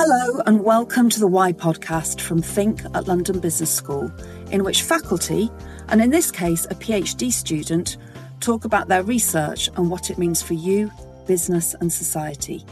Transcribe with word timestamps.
Hello, 0.00 0.40
and 0.46 0.62
welcome 0.62 1.10
to 1.10 1.18
the 1.18 1.26
Why 1.26 1.52
podcast 1.52 2.20
from 2.20 2.40
Think 2.40 2.84
at 2.94 3.08
London 3.08 3.40
Business 3.40 3.74
School, 3.74 4.12
in 4.52 4.62
which 4.62 4.82
faculty, 4.82 5.50
and 5.88 6.00
in 6.00 6.10
this 6.10 6.30
case, 6.30 6.66
a 6.66 6.76
PhD 6.76 7.32
student, 7.32 7.96
talk 8.38 8.64
about 8.64 8.86
their 8.86 9.02
research 9.02 9.68
and 9.74 9.90
what 9.90 10.08
it 10.08 10.16
means 10.16 10.40
for 10.40 10.54
you, 10.54 10.88
business, 11.26 11.74
and 11.80 11.92
society. 11.92 12.64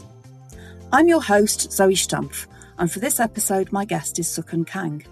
I'm 0.93 1.09
your 1.09 1.20
host, 1.20 1.73
Zoe 1.73 1.95
Stumpf, 1.95 2.46
and 2.79 2.93
for 2.93 3.00
this 3.00 3.18
episode, 3.18 3.72
my 3.72 3.84
guest 3.84 4.20
is 4.20 4.29
Sukhun 4.29 4.64
Kang. 4.64 5.04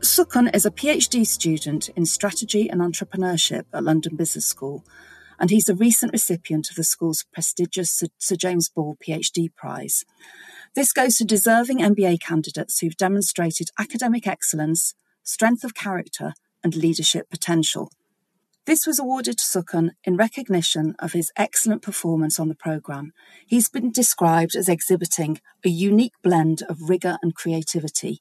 Sukhun 0.00 0.52
is 0.52 0.66
a 0.66 0.72
PhD 0.72 1.24
student 1.24 1.88
in 1.90 2.04
strategy 2.04 2.68
and 2.68 2.80
entrepreneurship 2.80 3.66
at 3.72 3.84
London 3.84 4.16
Business 4.16 4.44
School, 4.44 4.84
and 5.38 5.50
he's 5.50 5.68
a 5.68 5.76
recent 5.76 6.12
recipient 6.12 6.68
of 6.68 6.74
the 6.74 6.82
school's 6.82 7.24
prestigious 7.32 8.02
Sir 8.18 8.34
James 8.34 8.68
Ball 8.68 8.96
PhD 8.96 9.54
Prize. 9.54 10.04
This 10.74 10.92
goes 10.92 11.16
to 11.16 11.24
deserving 11.24 11.78
MBA 11.78 12.20
candidates 12.20 12.78
who've 12.78 12.96
demonstrated 12.96 13.70
academic 13.78 14.26
excellence, 14.26 14.94
strength 15.24 15.64
of 15.64 15.74
character, 15.74 16.34
and 16.62 16.76
leadership 16.76 17.28
potential. 17.28 17.90
This 18.66 18.86
was 18.86 19.00
awarded 19.00 19.38
to 19.38 19.44
Sukhun 19.44 19.90
in 20.04 20.16
recognition 20.16 20.94
of 21.00 21.12
his 21.12 21.32
excellent 21.36 21.82
performance 21.82 22.38
on 22.38 22.48
the 22.48 22.54
programme. 22.54 23.12
He's 23.46 23.68
been 23.68 23.90
described 23.90 24.54
as 24.54 24.68
exhibiting 24.68 25.40
a 25.64 25.68
unique 25.68 26.14
blend 26.22 26.62
of 26.68 26.88
rigour 26.88 27.18
and 27.20 27.34
creativity, 27.34 28.20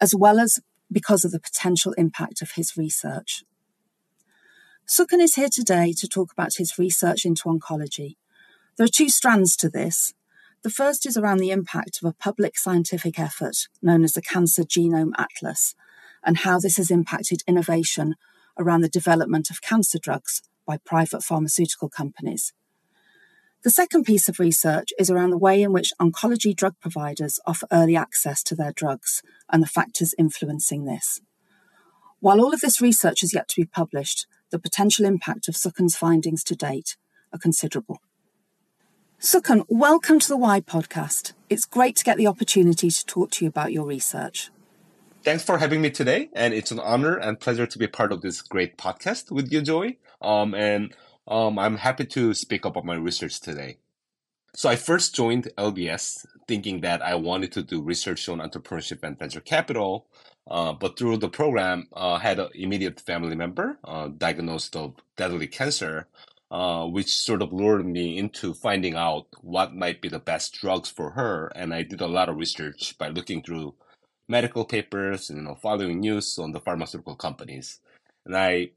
as 0.00 0.14
well 0.14 0.38
as 0.38 0.58
because 0.92 1.24
of 1.24 1.30
the 1.30 1.40
potential 1.40 1.92
impact 1.94 2.42
of 2.42 2.52
his 2.52 2.76
research. 2.76 3.44
Sukhun 4.86 5.20
is 5.20 5.36
here 5.36 5.50
today 5.50 5.94
to 5.96 6.08
talk 6.08 6.32
about 6.32 6.56
his 6.56 6.78
research 6.78 7.24
into 7.24 7.44
oncology. 7.44 8.16
There 8.76 8.84
are 8.84 8.88
two 8.88 9.08
strands 9.08 9.56
to 9.56 9.70
this. 9.70 10.14
The 10.64 10.70
first 10.70 11.06
is 11.06 11.16
around 11.16 11.38
the 11.38 11.52
impact 11.52 12.00
of 12.02 12.08
a 12.08 12.12
public 12.12 12.58
scientific 12.58 13.18
effort 13.18 13.68
known 13.80 14.02
as 14.02 14.14
the 14.14 14.22
Cancer 14.22 14.64
Genome 14.64 15.12
Atlas 15.16 15.76
and 16.24 16.38
how 16.38 16.58
this 16.58 16.78
has 16.78 16.90
impacted 16.90 17.44
innovation 17.46 18.16
around 18.58 18.80
the 18.80 18.88
development 18.88 19.50
of 19.50 19.62
cancer 19.62 20.00
drugs 20.00 20.42
by 20.66 20.78
private 20.84 21.22
pharmaceutical 21.22 21.88
companies. 21.88 22.52
The 23.62 23.70
second 23.70 24.04
piece 24.04 24.28
of 24.28 24.40
research 24.40 24.90
is 24.98 25.10
around 25.10 25.30
the 25.30 25.38
way 25.38 25.62
in 25.62 25.72
which 25.72 25.92
oncology 26.00 26.54
drug 26.54 26.74
providers 26.80 27.38
offer 27.46 27.68
early 27.70 27.94
access 27.94 28.42
to 28.44 28.56
their 28.56 28.72
drugs 28.72 29.22
and 29.48 29.62
the 29.62 29.68
factors 29.68 30.14
influencing 30.18 30.84
this. 30.86 31.20
While 32.18 32.40
all 32.40 32.52
of 32.52 32.60
this 32.60 32.80
research 32.80 33.22
is 33.22 33.32
yet 33.32 33.48
to 33.48 33.60
be 33.60 33.64
published, 33.64 34.26
the 34.50 34.58
potential 34.58 35.04
impact 35.04 35.46
of 35.46 35.56
Sukhun's 35.56 35.96
findings 35.96 36.42
to 36.44 36.56
date 36.56 36.96
are 37.32 37.38
considerable. 37.38 38.00
Sukhun, 39.20 39.64
welcome 39.68 40.20
to 40.20 40.28
the 40.28 40.36
Why 40.36 40.60
podcast. 40.60 41.32
It's 41.50 41.64
great 41.64 41.96
to 41.96 42.04
get 42.04 42.18
the 42.18 42.28
opportunity 42.28 42.88
to 42.88 43.04
talk 43.04 43.32
to 43.32 43.44
you 43.44 43.48
about 43.48 43.72
your 43.72 43.84
research. 43.84 44.50
Thanks 45.24 45.42
for 45.42 45.58
having 45.58 45.82
me 45.82 45.90
today, 45.90 46.28
and 46.34 46.54
it's 46.54 46.70
an 46.70 46.78
honor 46.78 47.16
and 47.16 47.40
pleasure 47.40 47.66
to 47.66 47.78
be 47.80 47.88
part 47.88 48.12
of 48.12 48.22
this 48.22 48.40
great 48.42 48.78
podcast 48.78 49.32
with 49.32 49.52
you, 49.52 49.60
Joey. 49.60 49.98
Um, 50.22 50.54
and 50.54 50.94
um, 51.26 51.58
I'm 51.58 51.78
happy 51.78 52.04
to 52.04 52.32
speak 52.32 52.64
about 52.64 52.84
my 52.84 52.94
research 52.94 53.40
today. 53.40 53.78
So 54.54 54.68
I 54.68 54.76
first 54.76 55.16
joined 55.16 55.50
LBS 55.58 56.24
thinking 56.46 56.82
that 56.82 57.02
I 57.02 57.16
wanted 57.16 57.50
to 57.52 57.64
do 57.64 57.82
research 57.82 58.28
on 58.28 58.38
entrepreneurship 58.38 59.02
and 59.02 59.18
venture 59.18 59.40
capital, 59.40 60.06
uh, 60.48 60.74
but 60.74 60.96
through 60.96 61.16
the 61.16 61.28
program, 61.28 61.88
uh, 61.92 62.18
had 62.18 62.38
an 62.38 62.50
immediate 62.54 63.00
family 63.00 63.34
member 63.34 63.80
uh, 63.82 64.10
diagnosed 64.16 64.76
of 64.76 64.94
deadly 65.16 65.48
cancer, 65.48 66.06
uh, 66.50 66.86
which 66.86 67.14
sort 67.14 67.42
of 67.42 67.52
lured 67.52 67.86
me 67.86 68.16
into 68.16 68.54
finding 68.54 68.94
out 68.94 69.26
what 69.40 69.74
might 69.74 70.00
be 70.00 70.08
the 70.08 70.18
best 70.18 70.54
drugs 70.54 70.88
for 70.88 71.10
her. 71.10 71.52
And 71.54 71.74
I 71.74 71.82
did 71.82 72.00
a 72.00 72.06
lot 72.06 72.28
of 72.28 72.36
research 72.36 72.96
by 72.98 73.08
looking 73.08 73.42
through 73.42 73.74
medical 74.28 74.64
papers 74.64 75.30
and 75.30 75.38
you 75.38 75.44
know 75.44 75.54
following 75.54 76.00
news 76.00 76.38
on 76.38 76.52
the 76.52 76.60
pharmaceutical 76.60 77.16
companies. 77.16 77.80
And 78.24 78.36
I 78.36 78.70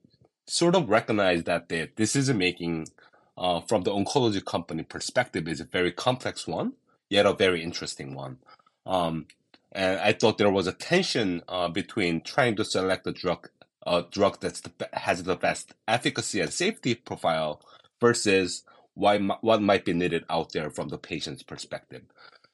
sort 0.47 0.75
of 0.75 0.89
recognized 0.89 1.45
that 1.45 1.69
the 1.69 1.89
decision 1.95 2.37
making 2.37 2.87
uh, 3.37 3.61
from 3.61 3.83
the 3.83 3.91
oncology 3.91 4.43
company 4.43 4.83
perspective 4.83 5.47
is 5.47 5.61
a 5.61 5.65
very 5.65 5.91
complex 5.91 6.47
one, 6.47 6.73
yet 7.09 7.25
a 7.25 7.33
very 7.33 7.63
interesting 7.63 8.15
one. 8.15 8.37
Um, 8.85 9.27
and 9.71 9.99
I 9.99 10.11
thought 10.11 10.37
there 10.37 10.51
was 10.51 10.67
a 10.67 10.73
tension 10.73 11.41
uh, 11.47 11.69
between 11.69 12.21
trying 12.21 12.57
to 12.57 12.65
select 12.65 13.07
a 13.07 13.13
drug 13.13 13.49
a 13.85 14.03
drug 14.09 14.39
that 14.41 14.61
has 14.93 15.23
the 15.23 15.35
best 15.35 15.73
efficacy 15.87 16.39
and 16.39 16.53
safety 16.53 16.95
profile 16.95 17.61
versus 17.99 18.63
why, 18.93 19.17
what 19.17 19.61
might 19.61 19.85
be 19.85 19.93
needed 19.93 20.25
out 20.29 20.51
there 20.51 20.69
from 20.69 20.89
the 20.89 20.97
patient's 20.97 21.43
perspective. 21.43 22.03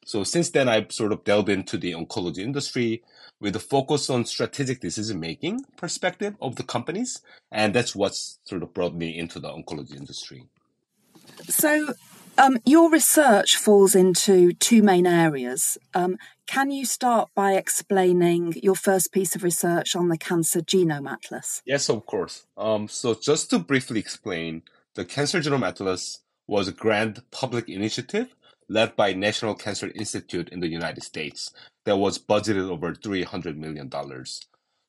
So 0.04 0.24
since 0.24 0.50
then, 0.50 0.68
I've 0.68 0.90
sort 0.90 1.12
of 1.12 1.24
delved 1.24 1.50
into 1.50 1.76
the 1.76 1.92
oncology 1.92 2.38
industry 2.38 3.02
with 3.40 3.54
a 3.54 3.60
focus 3.60 4.08
on 4.08 4.24
strategic 4.24 4.80
decision 4.80 5.20
making 5.20 5.64
perspective 5.76 6.34
of 6.40 6.56
the 6.56 6.62
companies, 6.62 7.20
and 7.52 7.74
that's 7.74 7.94
what's 7.94 8.38
sort 8.44 8.62
of 8.62 8.72
brought 8.72 8.94
me 8.94 9.18
into 9.18 9.38
the 9.38 9.48
oncology 9.48 9.96
industry. 9.96 10.46
So, 11.48 11.92
um, 12.38 12.58
your 12.64 12.90
research 12.90 13.56
falls 13.56 13.94
into 13.94 14.52
two 14.52 14.82
main 14.82 15.06
areas. 15.06 15.76
Um, 15.94 16.18
can 16.46 16.70
you 16.70 16.86
start 16.86 17.28
by 17.34 17.54
explaining 17.54 18.54
your 18.62 18.74
first 18.74 19.12
piece 19.12 19.34
of 19.34 19.42
research 19.42 19.94
on 19.94 20.08
the 20.08 20.16
Cancer 20.16 20.60
Genome 20.60 21.10
Atlas? 21.10 21.60
Yes, 21.66 21.90
of 21.90 22.06
course. 22.06 22.46
Um, 22.56 22.88
so, 22.88 23.14
just 23.14 23.50
to 23.50 23.58
briefly 23.58 24.00
explain, 24.00 24.62
the 24.94 25.04
Cancer 25.04 25.40
Genome 25.40 25.66
Atlas 25.66 26.20
was 26.46 26.68
a 26.68 26.72
grand 26.72 27.22
public 27.30 27.68
initiative 27.68 28.34
led 28.68 28.96
by 28.96 29.12
National 29.12 29.54
Cancer 29.54 29.90
Institute 29.94 30.48
in 30.50 30.60
the 30.60 30.68
United 30.68 31.02
States 31.02 31.52
that 31.84 31.96
was 31.96 32.18
budgeted 32.18 32.70
over 32.70 32.94
$300 32.94 33.56
million. 33.56 33.90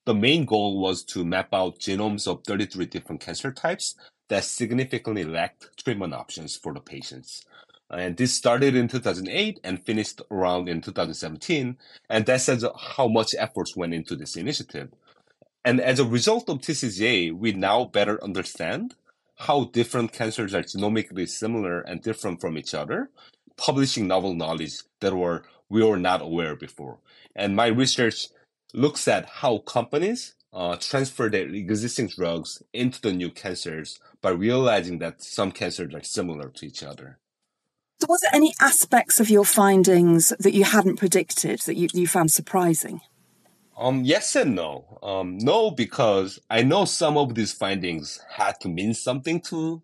The 0.06 0.14
main 0.14 0.46
goal 0.46 0.80
was 0.82 1.04
to 1.06 1.26
map 1.26 1.50
out 1.54 1.80
genomes 1.80 2.28
of 2.28 2.44
33 2.46 2.86
different 2.88 3.22
cancer 3.22 3.52
types 3.52 3.96
that 4.30 4.46
significantly 4.46 5.24
lacked 5.24 5.84
treatment 5.84 6.14
options 6.14 6.56
for 6.56 6.74
the 6.74 6.80
patients. 6.80 7.46
And 7.92 8.16
this 8.16 8.34
started 8.34 8.76
in 8.76 8.88
2008 8.88 9.60
and 9.64 9.84
finished 9.84 10.22
around 10.30 10.70
in 10.70 10.82
2017. 10.82 11.78
And 12.10 12.26
that 12.28 12.42
says 12.42 12.64
how 12.96 13.08
much 13.08 13.34
efforts 13.38 13.76
went 13.76 13.94
into 13.94 14.16
this 14.16 14.36
initiative. 14.36 14.90
And 15.66 15.82
as 15.82 16.00
a 16.00 16.06
result 16.06 16.50
of 16.50 16.60
TCGA, 16.60 17.34
we 17.34 17.52
now 17.52 17.86
better 17.86 18.24
understand 18.24 18.96
how 19.36 19.66
different 19.66 20.14
cancers 20.14 20.54
are 20.54 20.64
genomically 20.64 21.28
similar 21.28 21.82
and 21.82 22.02
different 22.02 22.42
from 22.42 22.58
each 22.58 22.74
other, 22.74 23.10
publishing 23.58 24.08
novel 24.08 24.34
knowledge 24.34 24.84
that 25.00 25.16
were 25.16 25.44
we 25.70 25.84
were 25.84 25.98
not 25.98 26.22
aware 26.22 26.56
before. 26.56 26.98
And 27.36 27.56
my 27.56 27.68
research 27.68 28.30
looks 28.74 29.08
at 29.08 29.26
how 29.26 29.60
companies 29.60 30.36
uh, 30.52 30.76
transfer 30.78 31.30
their 31.30 31.48
existing 31.48 32.08
drugs 32.08 32.64
into 32.74 33.02
the 33.02 33.14
new 33.14 33.30
cancers 33.30 34.00
by 34.22 34.32
realizing 34.32 35.00
that 35.00 35.22
some 35.22 35.52
cancers 35.52 35.94
are 35.94 36.04
similar 36.04 36.50
to 36.50 36.66
each 36.66 36.84
other. 36.84 37.20
So, 38.02 38.08
was 38.08 38.22
there 38.22 38.36
any 38.36 38.54
aspects 38.62 39.20
of 39.20 39.30
your 39.30 39.46
findings 39.46 40.30
that 40.40 40.54
you 40.54 40.64
hadn't 40.64 40.98
predicted 40.98 41.60
that 41.62 41.76
you, 41.76 41.90
you 41.94 42.08
found 42.08 42.32
surprising? 42.32 43.02
Um, 43.78 44.04
yes 44.04 44.36
and 44.36 44.56
no. 44.56 45.00
Um, 45.02 45.38
no, 45.38 45.72
because 45.72 46.40
I 46.50 46.64
know 46.64 46.86
some 46.86 47.18
of 47.18 47.36
these 47.36 47.54
findings 47.54 48.20
had 48.30 48.60
to 48.62 48.70
mean 48.70 48.94
something 48.94 49.40
to 49.42 49.82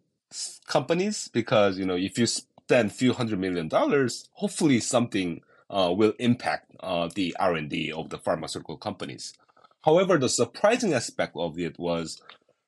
companies 0.68 1.30
because 1.30 1.78
you 1.78 1.86
know 1.86 1.96
if 1.96 2.18
you 2.18 2.26
spend 2.26 2.92
a 2.92 2.94
few 2.94 3.14
hundred 3.14 3.40
million 3.40 3.68
dollars, 3.68 4.30
hopefully 4.34 4.80
something 4.80 5.42
uh, 5.70 5.94
will 5.96 6.14
impact 6.20 6.72
uh, 6.82 7.10
the 7.14 7.36
R 7.40 7.56
and 7.56 7.70
D 7.70 7.92
of 7.92 8.10
the 8.10 8.18
pharmaceutical 8.18 8.78
companies. 8.78 9.34
However, 9.86 10.18
the 10.18 10.30
surprising 10.30 10.94
aspect 10.94 11.36
of 11.36 11.60
it 11.60 11.78
was 11.78 12.20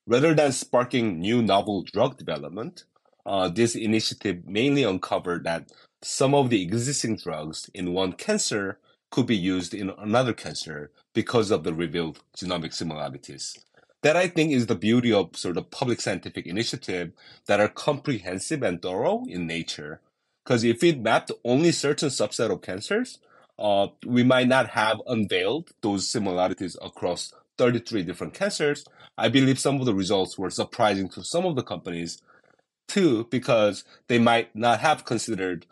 rather 0.05 0.35
than 0.35 0.51
sparking 0.51 1.19
new 1.19 1.41
novel 1.41 1.81
drug 1.81 2.15
development, 2.15 2.85
uh, 3.25 3.49
this 3.49 3.75
initiative 3.75 4.45
mainly 4.45 4.83
uncovered 4.83 5.43
that 5.43 5.71
some 6.03 6.35
of 6.35 6.51
the 6.51 6.61
existing 6.61 7.17
drugs 7.17 7.71
in 7.73 7.93
one 7.93 8.13
cancer 8.13 8.77
could 9.09 9.25
be 9.25 9.35
used 9.35 9.73
in 9.73 9.89
another 9.97 10.31
cancer 10.31 10.91
because 11.15 11.49
of 11.49 11.63
the 11.63 11.73
revealed 11.73 12.19
genomic 12.37 12.73
similarities. 12.73 13.57
That 14.03 14.15
I 14.15 14.27
think 14.27 14.51
is 14.51 14.67
the 14.67 14.75
beauty 14.75 15.11
of 15.11 15.35
sort 15.35 15.57
of 15.57 15.71
public 15.71 15.99
scientific 16.01 16.45
initiative 16.45 17.13
that 17.47 17.59
are 17.59 17.67
comprehensive 17.67 18.61
and 18.61 18.79
thorough 18.79 19.25
in 19.27 19.47
nature. 19.47 20.01
Because 20.45 20.63
if 20.63 20.83
it 20.83 21.01
mapped 21.01 21.31
only 21.43 21.71
certain 21.71 22.09
subset 22.09 22.51
of 22.51 22.61
cancers, 22.61 23.17
uh, 23.59 23.87
we 24.05 24.23
might 24.23 24.47
not 24.47 24.69
have 24.69 25.01
unveiled 25.07 25.71
those 25.81 26.07
similarities 26.07 26.77
across 26.81 27.33
33 27.57 28.03
different 28.03 28.33
cancers. 28.33 28.85
I 29.17 29.29
believe 29.29 29.59
some 29.59 29.79
of 29.79 29.85
the 29.85 29.95
results 29.95 30.37
were 30.37 30.49
surprising 30.49 31.09
to 31.09 31.23
some 31.23 31.45
of 31.45 31.55
the 31.55 31.63
companies 31.63 32.21
too, 32.87 33.25
because 33.29 33.83
they 34.07 34.19
might 34.19 34.55
not 34.55 34.79
have 34.79 35.05
considered 35.05 35.65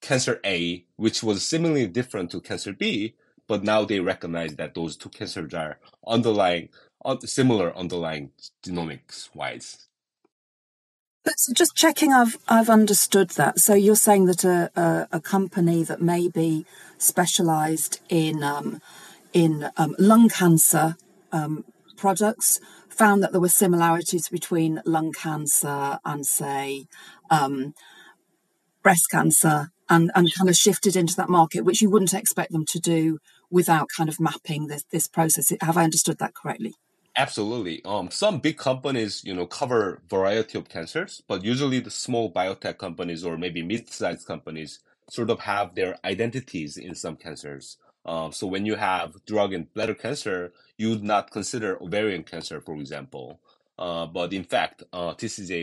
cancer 0.00 0.40
A, 0.44 0.84
which 0.96 1.22
was 1.22 1.44
seemingly 1.44 1.86
different 1.86 2.30
to 2.30 2.40
cancer 2.40 2.72
B, 2.72 3.14
but 3.46 3.64
now 3.64 3.84
they 3.84 4.00
recognize 4.00 4.56
that 4.56 4.74
those 4.74 4.96
two 4.96 5.08
cancers 5.08 5.52
are 5.54 5.78
underlying, 6.06 6.68
similar 7.24 7.76
underlying 7.76 8.30
genomics 8.64 9.34
wise. 9.34 9.87
So 11.26 11.52
just 11.52 11.76
checking, 11.76 12.12
I've 12.12 12.36
I've 12.48 12.70
understood 12.70 13.30
that. 13.30 13.60
So 13.60 13.74
you're 13.74 13.96
saying 13.96 14.26
that 14.26 14.44
a 14.44 14.70
a, 14.76 15.08
a 15.12 15.20
company 15.20 15.84
that 15.84 16.00
may 16.00 16.28
be 16.28 16.66
specialised 16.98 18.00
in 18.08 18.42
um, 18.42 18.80
in 19.32 19.70
um, 19.76 19.94
lung 19.98 20.28
cancer 20.28 20.96
um, 21.32 21.64
products 21.96 22.60
found 22.88 23.22
that 23.22 23.32
there 23.32 23.40
were 23.40 23.48
similarities 23.48 24.28
between 24.28 24.82
lung 24.84 25.12
cancer 25.12 25.98
and 26.04 26.26
say 26.26 26.86
um, 27.30 27.74
breast 28.82 29.06
cancer, 29.10 29.70
and 29.88 30.10
and 30.14 30.34
kind 30.34 30.48
of 30.48 30.56
shifted 30.56 30.96
into 30.96 31.14
that 31.16 31.28
market, 31.28 31.64
which 31.64 31.82
you 31.82 31.90
wouldn't 31.90 32.14
expect 32.14 32.52
them 32.52 32.64
to 32.66 32.80
do 32.80 33.18
without 33.50 33.88
kind 33.96 34.08
of 34.08 34.18
mapping 34.18 34.66
this 34.66 34.84
this 34.90 35.06
process. 35.06 35.52
Have 35.60 35.76
I 35.76 35.84
understood 35.84 36.18
that 36.18 36.34
correctly? 36.34 36.74
Absolutely. 37.18 37.84
Um, 37.84 38.10
some 38.10 38.40
big 38.40 38.58
companies, 38.58 39.24
you 39.24 39.34
know, 39.34 39.46
cover 39.46 40.02
variety 40.08 40.58
of 40.58 40.68
cancers, 40.70 41.22
but 41.28 41.44
usually 41.44 41.80
the 41.80 41.90
small 41.90 42.32
biotech 42.32 42.78
companies 42.78 43.24
or 43.24 43.38
maybe 43.38 43.62
mid-sized 43.62 44.26
companies 44.26 44.80
sort 45.10 45.30
of 45.30 45.40
have 45.40 45.76
their 45.76 45.98
identities 46.04 46.78
in 46.78 46.94
some 46.96 47.16
cancers. 47.16 47.78
Um, 48.06 48.32
so 48.32 48.46
when 48.48 48.66
you 48.66 48.76
have 48.76 49.16
drug 49.26 49.54
in 49.54 49.68
bladder 49.74 49.94
cancer, 49.94 50.52
you 50.78 50.90
would 50.90 51.04
not 51.04 51.32
consider 51.32 51.82
ovarian 51.82 52.24
cancer, 52.24 52.60
for 52.62 52.76
example. 52.76 53.40
Uh, 53.78 54.06
but 54.06 54.32
in 54.34 54.44
fact, 54.44 54.84
uh, 54.94 55.14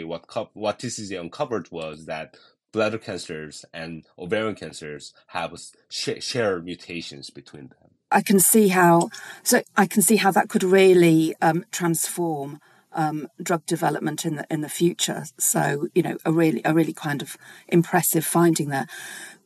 what 0.06 0.28
co- 0.28 0.52
what 0.54 0.80
TCGA 0.80 1.22
uncovered 1.22 1.72
was 1.72 2.06
that 2.08 2.38
bladder 2.74 3.00
cancers 3.00 3.66
and 3.74 4.06
ovarian 4.20 4.56
cancers 4.56 5.14
have 5.28 5.54
sh- 5.90 6.22
shared 6.22 6.66
mutations 6.66 7.32
between 7.32 7.70
them. 7.70 7.85
I 8.16 8.22
can 8.22 8.40
see 8.40 8.70
how 8.70 9.10
so 9.44 9.62
I 9.76 9.86
can 9.86 10.02
see 10.02 10.16
how 10.16 10.32
that 10.32 10.48
could 10.48 10.64
really 10.64 11.36
um, 11.42 11.66
transform 11.72 12.62
um, 12.94 13.28
drug 13.44 13.66
development 13.66 14.26
in 14.26 14.38
the 14.38 14.46
in 14.50 14.62
the 14.62 14.70
future. 14.70 15.26
So 15.38 15.90
you 15.94 16.02
know 16.02 16.18
a 16.24 16.32
really 16.32 16.62
a 16.64 16.74
really 16.74 16.94
kind 16.94 17.22
of 17.22 17.38
impressive 17.68 18.26
finding 18.26 18.70
there. 18.70 18.88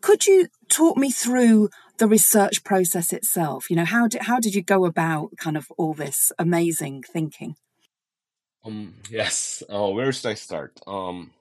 Could 0.02 0.28
you 0.28 0.48
talk 0.70 0.98
me 0.98 1.10
through 1.10 1.70
the 1.98 2.08
research 2.08 2.64
process 2.64 3.12
itself? 3.12 3.72
You 3.72 3.76
know 3.76 3.86
how 3.86 4.08
did 4.08 4.22
how 4.22 4.40
did 4.40 4.54
you 4.54 4.62
go 4.62 4.86
about 4.86 5.32
kind 5.38 5.58
of 5.58 5.72
all 5.78 5.96
this 5.96 6.32
amazing 6.38 7.02
thinking? 7.02 7.56
Um 8.64 8.94
yes. 9.10 9.64
Uh, 9.68 9.90
where 9.90 10.12
should 10.12 10.30
I 10.30 10.36
start? 10.36 10.80
Um, 10.86 11.32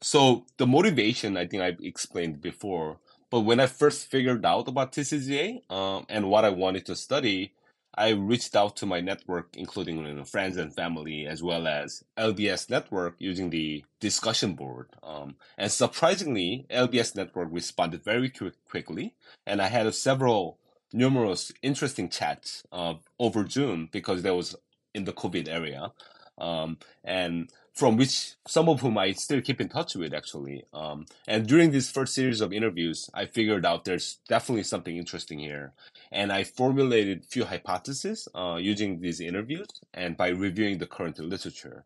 so 0.00 0.44
the 0.56 0.68
motivation 0.68 1.36
I 1.36 1.46
think 1.48 1.62
I 1.64 1.76
explained 1.82 2.40
before 2.40 2.98
but 3.36 3.42
when 3.42 3.60
I 3.60 3.66
first 3.66 4.10
figured 4.10 4.46
out 4.46 4.66
about 4.66 4.92
TCGA 4.92 5.70
um, 5.70 6.06
and 6.08 6.30
what 6.30 6.46
I 6.46 6.48
wanted 6.48 6.86
to 6.86 6.96
study, 6.96 7.52
I 7.94 8.12
reached 8.12 8.56
out 8.56 8.76
to 8.76 8.86
my 8.86 9.02
network, 9.02 9.54
including 9.58 10.06
you 10.06 10.14
know, 10.14 10.24
friends 10.24 10.56
and 10.56 10.74
family, 10.74 11.26
as 11.26 11.42
well 11.42 11.66
as 11.66 12.02
LBS 12.16 12.70
Network 12.70 13.16
using 13.18 13.50
the 13.50 13.84
discussion 14.00 14.54
board. 14.54 14.88
Um, 15.02 15.36
and 15.58 15.70
surprisingly, 15.70 16.64
LBS 16.70 17.14
Network 17.14 17.48
responded 17.52 18.02
very 18.02 18.30
quick, 18.30 18.54
quickly, 18.64 19.14
and 19.46 19.60
I 19.60 19.66
had 19.66 19.94
several 19.94 20.56
numerous 20.94 21.52
interesting 21.60 22.08
chats 22.08 22.62
uh, 22.72 22.94
over 23.18 23.46
Zoom 23.46 23.90
because 23.92 24.22
there 24.22 24.34
was 24.34 24.56
in 24.94 25.04
the 25.04 25.12
COVID 25.12 25.46
area. 25.46 25.92
Um, 26.38 26.78
and 27.04 27.50
from 27.76 27.98
which 27.98 28.32
some 28.48 28.70
of 28.70 28.80
whom 28.80 28.96
I 28.96 29.12
still 29.12 29.42
keep 29.42 29.60
in 29.60 29.68
touch 29.68 29.94
with 29.94 30.14
actually. 30.14 30.64
Um, 30.72 31.04
and 31.28 31.46
during 31.46 31.70
this 31.70 31.90
first 31.90 32.14
series 32.14 32.40
of 32.40 32.52
interviews, 32.52 33.10
I 33.12 33.26
figured 33.26 33.66
out 33.66 33.84
there's 33.84 34.18
definitely 34.28 34.62
something 34.62 34.96
interesting 34.96 35.38
here, 35.38 35.72
and 36.10 36.32
I 36.32 36.44
formulated 36.44 37.26
few 37.26 37.44
hypotheses 37.44 38.28
uh, 38.34 38.56
using 38.58 39.00
these 39.00 39.20
interviews 39.20 39.68
and 39.92 40.16
by 40.16 40.28
reviewing 40.28 40.78
the 40.78 40.86
current 40.86 41.18
literature. 41.18 41.84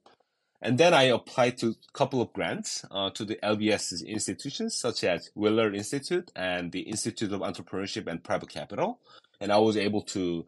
And 0.62 0.78
then 0.78 0.92
I 0.92 1.04
applied 1.04 1.56
to 1.58 1.68
a 1.68 1.92
couple 1.92 2.20
of 2.20 2.32
grants 2.34 2.84
uh, 2.90 3.10
to 3.10 3.24
the 3.24 3.36
LBS 3.42 4.06
institutions 4.06 4.76
such 4.76 5.04
as 5.04 5.30
Wheeler 5.34 5.72
Institute 5.72 6.30
and 6.36 6.70
the 6.70 6.80
Institute 6.80 7.32
of 7.32 7.40
Entrepreneurship 7.40 8.06
and 8.06 8.22
Private 8.22 8.50
Capital. 8.50 9.00
And 9.40 9.50
I 9.50 9.58
was 9.58 9.78
able 9.78 10.02
to 10.02 10.44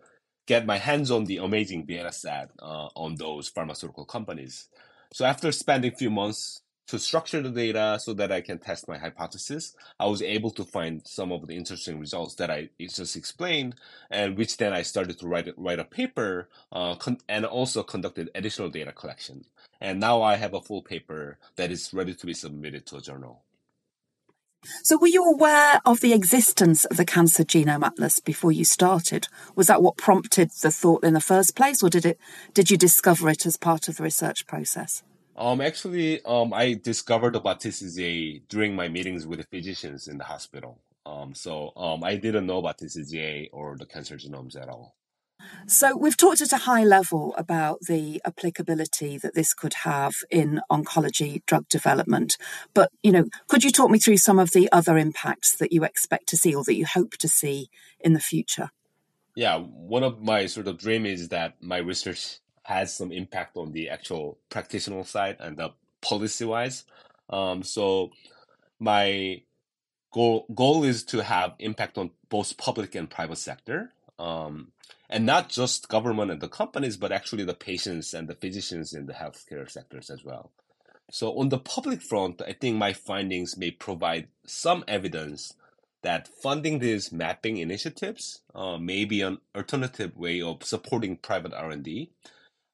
get 0.46 0.66
my 0.66 0.78
hands 0.78 1.10
on 1.10 1.24
the 1.24 1.38
amazing 1.38 1.84
data 1.86 2.12
set 2.12 2.50
uh, 2.60 2.88
on 2.94 3.14
those 3.16 3.48
pharmaceutical 3.48 4.04
companies. 4.04 4.68
So 5.12 5.24
after 5.24 5.52
spending 5.52 5.92
a 5.92 5.96
few 5.96 6.10
months 6.10 6.62
to 6.88 6.98
structure 6.98 7.40
the 7.40 7.50
data 7.50 7.98
so 8.00 8.12
that 8.14 8.32
I 8.32 8.40
can 8.40 8.58
test 8.58 8.88
my 8.88 8.98
hypothesis, 8.98 9.74
I 10.00 10.06
was 10.06 10.20
able 10.20 10.50
to 10.52 10.64
find 10.64 11.02
some 11.06 11.32
of 11.32 11.46
the 11.46 11.56
interesting 11.56 12.00
results 12.00 12.34
that 12.36 12.50
I 12.50 12.70
just 12.80 13.16
explained, 13.16 13.76
and 14.10 14.36
which 14.36 14.56
then 14.56 14.72
I 14.72 14.82
started 14.82 15.18
to 15.20 15.28
write 15.28 15.48
write 15.56 15.78
a 15.78 15.84
paper 15.84 16.48
uh, 16.72 16.96
con- 16.96 17.20
and 17.28 17.44
also 17.46 17.82
conducted 17.82 18.30
additional 18.34 18.68
data 18.68 18.92
collection. 18.92 19.44
And 19.80 20.00
now 20.00 20.22
I 20.22 20.36
have 20.36 20.54
a 20.54 20.60
full 20.60 20.82
paper 20.82 21.38
that 21.56 21.70
is 21.70 21.94
ready 21.94 22.14
to 22.14 22.26
be 22.26 22.34
submitted 22.34 22.86
to 22.86 22.96
a 22.96 23.00
journal. 23.00 23.42
So, 24.82 24.96
were 24.96 25.08
you 25.08 25.24
aware 25.24 25.80
of 25.84 26.00
the 26.00 26.12
existence 26.12 26.84
of 26.84 26.96
the 26.96 27.04
Cancer 27.04 27.44
Genome 27.44 27.84
Atlas 27.84 28.20
before 28.20 28.52
you 28.52 28.64
started? 28.64 29.28
Was 29.56 29.66
that 29.66 29.82
what 29.82 29.96
prompted 29.96 30.50
the 30.50 30.70
thought 30.70 31.04
in 31.04 31.14
the 31.14 31.20
first 31.20 31.56
place, 31.56 31.82
or 31.82 31.90
did 31.90 32.06
it? 32.06 32.18
Did 32.54 32.70
you 32.70 32.76
discover 32.76 33.28
it 33.28 33.44
as 33.44 33.56
part 33.56 33.88
of 33.88 33.96
the 33.96 34.04
research 34.04 34.46
process? 34.46 35.02
Um, 35.36 35.60
actually, 35.60 36.24
um, 36.24 36.52
I 36.52 36.74
discovered 36.74 37.34
about 37.34 37.60
TCGA 37.60 38.42
during 38.48 38.76
my 38.76 38.88
meetings 38.88 39.26
with 39.26 39.40
the 39.40 39.46
physicians 39.46 40.06
in 40.06 40.18
the 40.18 40.24
hospital. 40.24 40.78
Um, 41.04 41.34
so 41.34 41.72
um, 41.76 42.04
I 42.04 42.16
didn't 42.16 42.46
know 42.46 42.58
about 42.58 42.78
TCGA 42.78 43.48
or 43.52 43.76
the 43.76 43.86
cancer 43.86 44.16
genomes 44.16 44.60
at 44.60 44.68
all. 44.68 44.94
So, 45.66 45.96
we've 45.96 46.16
talked 46.16 46.40
at 46.40 46.52
a 46.52 46.58
high 46.58 46.84
level 46.84 47.34
about 47.36 47.80
the 47.88 48.20
applicability 48.24 49.18
that 49.18 49.34
this 49.34 49.54
could 49.54 49.74
have 49.84 50.14
in 50.30 50.60
oncology 50.70 51.44
drug 51.46 51.68
development. 51.68 52.36
But, 52.74 52.90
you 53.02 53.12
know, 53.12 53.26
could 53.48 53.64
you 53.64 53.70
talk 53.70 53.90
me 53.90 53.98
through 53.98 54.18
some 54.18 54.38
of 54.38 54.52
the 54.52 54.70
other 54.72 54.98
impacts 54.98 55.56
that 55.56 55.72
you 55.72 55.84
expect 55.84 56.28
to 56.28 56.36
see 56.36 56.54
or 56.54 56.64
that 56.64 56.74
you 56.74 56.86
hope 56.86 57.16
to 57.18 57.28
see 57.28 57.68
in 58.00 58.12
the 58.12 58.20
future? 58.20 58.70
Yeah, 59.34 59.58
one 59.58 60.02
of 60.02 60.20
my 60.20 60.46
sort 60.46 60.68
of 60.68 60.78
dream 60.78 61.06
is 61.06 61.28
that 61.28 61.54
my 61.62 61.78
research 61.78 62.38
has 62.64 62.94
some 62.94 63.12
impact 63.12 63.56
on 63.56 63.72
the 63.72 63.88
actual 63.88 64.38
practitioner 64.50 65.04
side 65.04 65.36
and 65.40 65.56
the 65.56 65.70
policy 66.00 66.44
wise. 66.44 66.84
Um, 67.30 67.62
so, 67.62 68.10
my 68.78 69.42
goal 70.12 70.46
goal 70.54 70.84
is 70.84 71.02
to 71.04 71.22
have 71.22 71.54
impact 71.58 71.98
on 71.98 72.10
both 72.28 72.56
public 72.56 72.94
and 72.94 73.08
private 73.08 73.38
sector. 73.38 73.92
Um, 74.22 74.68
and 75.10 75.26
not 75.26 75.48
just 75.48 75.88
government 75.88 76.30
and 76.30 76.40
the 76.40 76.48
companies, 76.48 76.96
but 76.96 77.12
actually 77.12 77.44
the 77.44 77.54
patients 77.54 78.14
and 78.14 78.28
the 78.28 78.36
physicians 78.36 78.94
in 78.94 79.06
the 79.06 79.12
healthcare 79.12 79.68
sectors 79.68 80.10
as 80.10 80.24
well. 80.24 80.52
So 81.10 81.38
on 81.38 81.48
the 81.48 81.58
public 81.58 82.00
front, 82.00 82.40
I 82.40 82.52
think 82.52 82.76
my 82.76 82.92
findings 82.92 83.56
may 83.56 83.72
provide 83.72 84.28
some 84.46 84.84
evidence 84.86 85.54
that 86.02 86.28
funding 86.28 86.78
these 86.78 87.12
mapping 87.12 87.58
initiatives 87.58 88.42
uh, 88.54 88.78
may 88.78 89.04
be 89.04 89.22
an 89.22 89.38
alternative 89.56 90.16
way 90.16 90.40
of 90.40 90.62
supporting 90.62 91.16
private 91.16 91.52
R&D. 91.52 92.10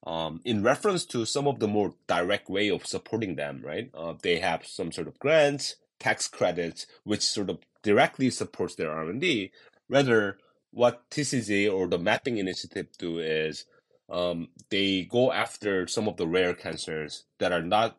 Um, 0.06 0.40
in 0.44 0.62
reference 0.62 1.04
to 1.06 1.24
some 1.24 1.48
of 1.48 1.58
the 1.58 1.66
more 1.66 1.94
direct 2.06 2.48
way 2.48 2.70
of 2.70 2.86
supporting 2.86 3.34
them, 3.36 3.62
right? 3.64 3.90
Uh, 3.94 4.14
they 4.22 4.38
have 4.38 4.64
some 4.66 4.92
sort 4.92 5.08
of 5.08 5.18
grants, 5.18 5.76
tax 5.98 6.28
credits, 6.28 6.86
which 7.04 7.22
sort 7.22 7.50
of 7.50 7.58
directly 7.82 8.30
supports 8.30 8.76
their 8.76 8.92
R&D. 8.92 9.50
Rather, 9.88 10.38
what 10.72 11.08
TCGA 11.10 11.72
or 11.72 11.86
the 11.86 11.98
mapping 11.98 12.38
initiative 12.38 12.86
do 12.98 13.18
is 13.18 13.64
um, 14.10 14.48
they 14.70 15.02
go 15.02 15.32
after 15.32 15.86
some 15.86 16.08
of 16.08 16.16
the 16.16 16.26
rare 16.26 16.54
cancers 16.54 17.24
that 17.38 17.52
are 17.52 17.62
not 17.62 17.98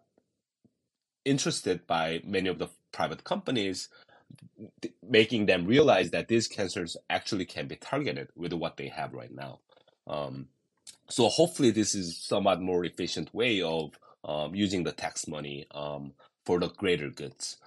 interested 1.25 1.85
by 1.87 2.21
many 2.25 2.49
of 2.49 2.59
the 2.59 2.67
private 2.91 3.23
companies, 3.23 3.89
making 5.07 5.45
them 5.45 5.65
realize 5.65 6.11
that 6.11 6.27
these 6.27 6.47
cancers 6.47 6.97
actually 7.09 7.45
can 7.45 7.67
be 7.67 7.75
targeted 7.75 8.29
with 8.35 8.53
what 8.53 8.77
they 8.77 8.87
have 8.87 9.13
right 9.13 9.33
now. 9.33 9.59
Um, 10.07 10.47
so 11.09 11.27
hopefully, 11.27 11.71
this 11.71 11.95
is 11.95 12.17
somewhat 12.17 12.61
more 12.61 12.85
efficient 12.85 13.33
way 13.33 13.61
of 13.61 13.91
um, 14.23 14.55
using 14.55 14.83
the 14.83 14.91
tax 14.91 15.27
money 15.27 15.65
um, 15.71 16.13
for 16.45 16.59
the 16.59 16.69
greater 16.69 17.09
goods. 17.09 17.57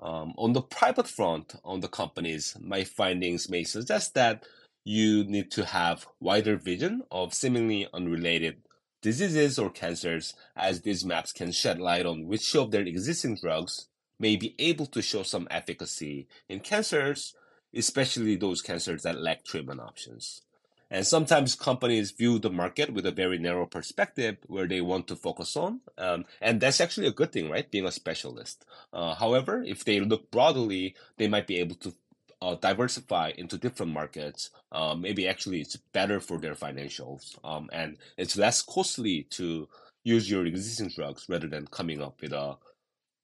Um, 0.00 0.34
on 0.36 0.52
the 0.52 0.62
private 0.62 1.08
front, 1.08 1.56
on 1.64 1.80
the 1.80 1.88
companies, 1.88 2.56
my 2.60 2.84
findings 2.84 3.48
may 3.48 3.64
suggest 3.64 4.14
that 4.14 4.44
you 4.84 5.24
need 5.24 5.50
to 5.52 5.64
have 5.64 6.06
wider 6.20 6.56
vision 6.56 7.02
of 7.10 7.34
seemingly 7.34 7.88
unrelated 7.92 8.62
diseases 9.02 9.58
or 9.58 9.70
cancers, 9.70 10.34
as 10.56 10.80
these 10.82 11.04
maps 11.04 11.32
can 11.32 11.52
shed 11.52 11.80
light 11.80 12.06
on 12.06 12.26
which 12.26 12.54
of 12.56 12.70
their 12.70 12.82
existing 12.82 13.36
drugs 13.36 13.88
may 14.18 14.36
be 14.36 14.54
able 14.58 14.86
to 14.86 15.02
show 15.02 15.22
some 15.22 15.46
efficacy 15.50 16.26
in 16.48 16.60
cancers, 16.60 17.34
especially 17.74 18.36
those 18.36 18.62
cancers 18.62 19.02
that 19.02 19.20
lack 19.20 19.44
treatment 19.44 19.80
options. 19.80 20.42
And 20.90 21.06
sometimes 21.06 21.54
companies 21.54 22.12
view 22.12 22.38
the 22.38 22.50
market 22.50 22.92
with 22.92 23.04
a 23.04 23.12
very 23.12 23.38
narrow 23.38 23.66
perspective 23.66 24.38
where 24.46 24.66
they 24.66 24.80
want 24.80 25.06
to 25.08 25.16
focus 25.16 25.54
on. 25.56 25.80
Um, 25.98 26.24
and 26.40 26.60
that's 26.60 26.80
actually 26.80 27.06
a 27.06 27.12
good 27.12 27.32
thing, 27.32 27.50
right? 27.50 27.70
Being 27.70 27.86
a 27.86 27.92
specialist. 27.92 28.64
Uh, 28.92 29.14
however, 29.14 29.62
if 29.62 29.84
they 29.84 30.00
look 30.00 30.30
broadly, 30.30 30.94
they 31.18 31.28
might 31.28 31.46
be 31.46 31.58
able 31.58 31.76
to 31.76 31.94
uh, 32.40 32.54
diversify 32.54 33.32
into 33.36 33.58
different 33.58 33.92
markets. 33.92 34.50
Um, 34.72 35.02
maybe 35.02 35.28
actually 35.28 35.60
it's 35.60 35.76
better 35.76 36.20
for 36.20 36.38
their 36.38 36.54
financials. 36.54 37.36
Um, 37.44 37.68
and 37.72 37.98
it's 38.16 38.36
less 38.36 38.62
costly 38.62 39.24
to 39.30 39.68
use 40.04 40.30
your 40.30 40.46
existing 40.46 40.92
drugs 40.94 41.26
rather 41.28 41.48
than 41.48 41.66
coming 41.66 42.00
up 42.00 42.22
with 42.22 42.32
a 42.32 42.56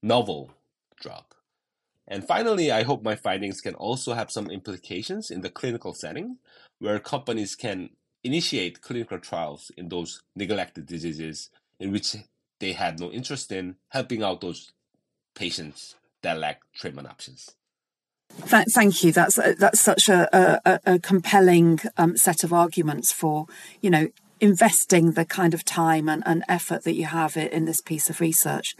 novel 0.02 0.50
drug. 1.00 1.24
And 2.06 2.26
finally, 2.26 2.70
I 2.70 2.82
hope 2.82 3.02
my 3.02 3.16
findings 3.16 3.62
can 3.62 3.74
also 3.74 4.12
have 4.12 4.30
some 4.30 4.50
implications 4.50 5.30
in 5.30 5.40
the 5.40 5.48
clinical 5.48 5.94
setting 5.94 6.36
where 6.84 6.98
companies 6.98 7.56
can 7.56 7.88
initiate 8.22 8.82
clinical 8.82 9.18
trials 9.18 9.70
in 9.76 9.88
those 9.88 10.22
neglected 10.36 10.86
diseases 10.86 11.50
in 11.80 11.90
which 11.90 12.14
they 12.60 12.72
had 12.72 13.00
no 13.00 13.10
interest 13.10 13.50
in 13.50 13.76
helping 13.88 14.22
out 14.22 14.42
those 14.42 14.72
patients 15.34 15.94
that 16.22 16.38
lack 16.38 16.60
treatment 16.74 17.08
options. 17.08 17.50
Thank 18.30 19.02
you. 19.02 19.12
That's 19.12 19.36
that's 19.58 19.80
such 19.80 20.08
a, 20.08 20.60
a, 20.64 20.80
a 20.94 20.98
compelling 20.98 21.80
um, 21.96 22.16
set 22.16 22.44
of 22.44 22.52
arguments 22.52 23.12
for 23.12 23.46
you 23.80 23.90
know 23.90 24.08
investing 24.40 25.12
the 25.12 25.24
kind 25.24 25.54
of 25.54 25.64
time 25.64 26.08
and, 26.08 26.22
and 26.26 26.44
effort 26.48 26.84
that 26.84 26.94
you 26.94 27.06
have 27.06 27.36
in 27.36 27.64
this 27.64 27.80
piece 27.80 28.10
of 28.10 28.20
research. 28.20 28.76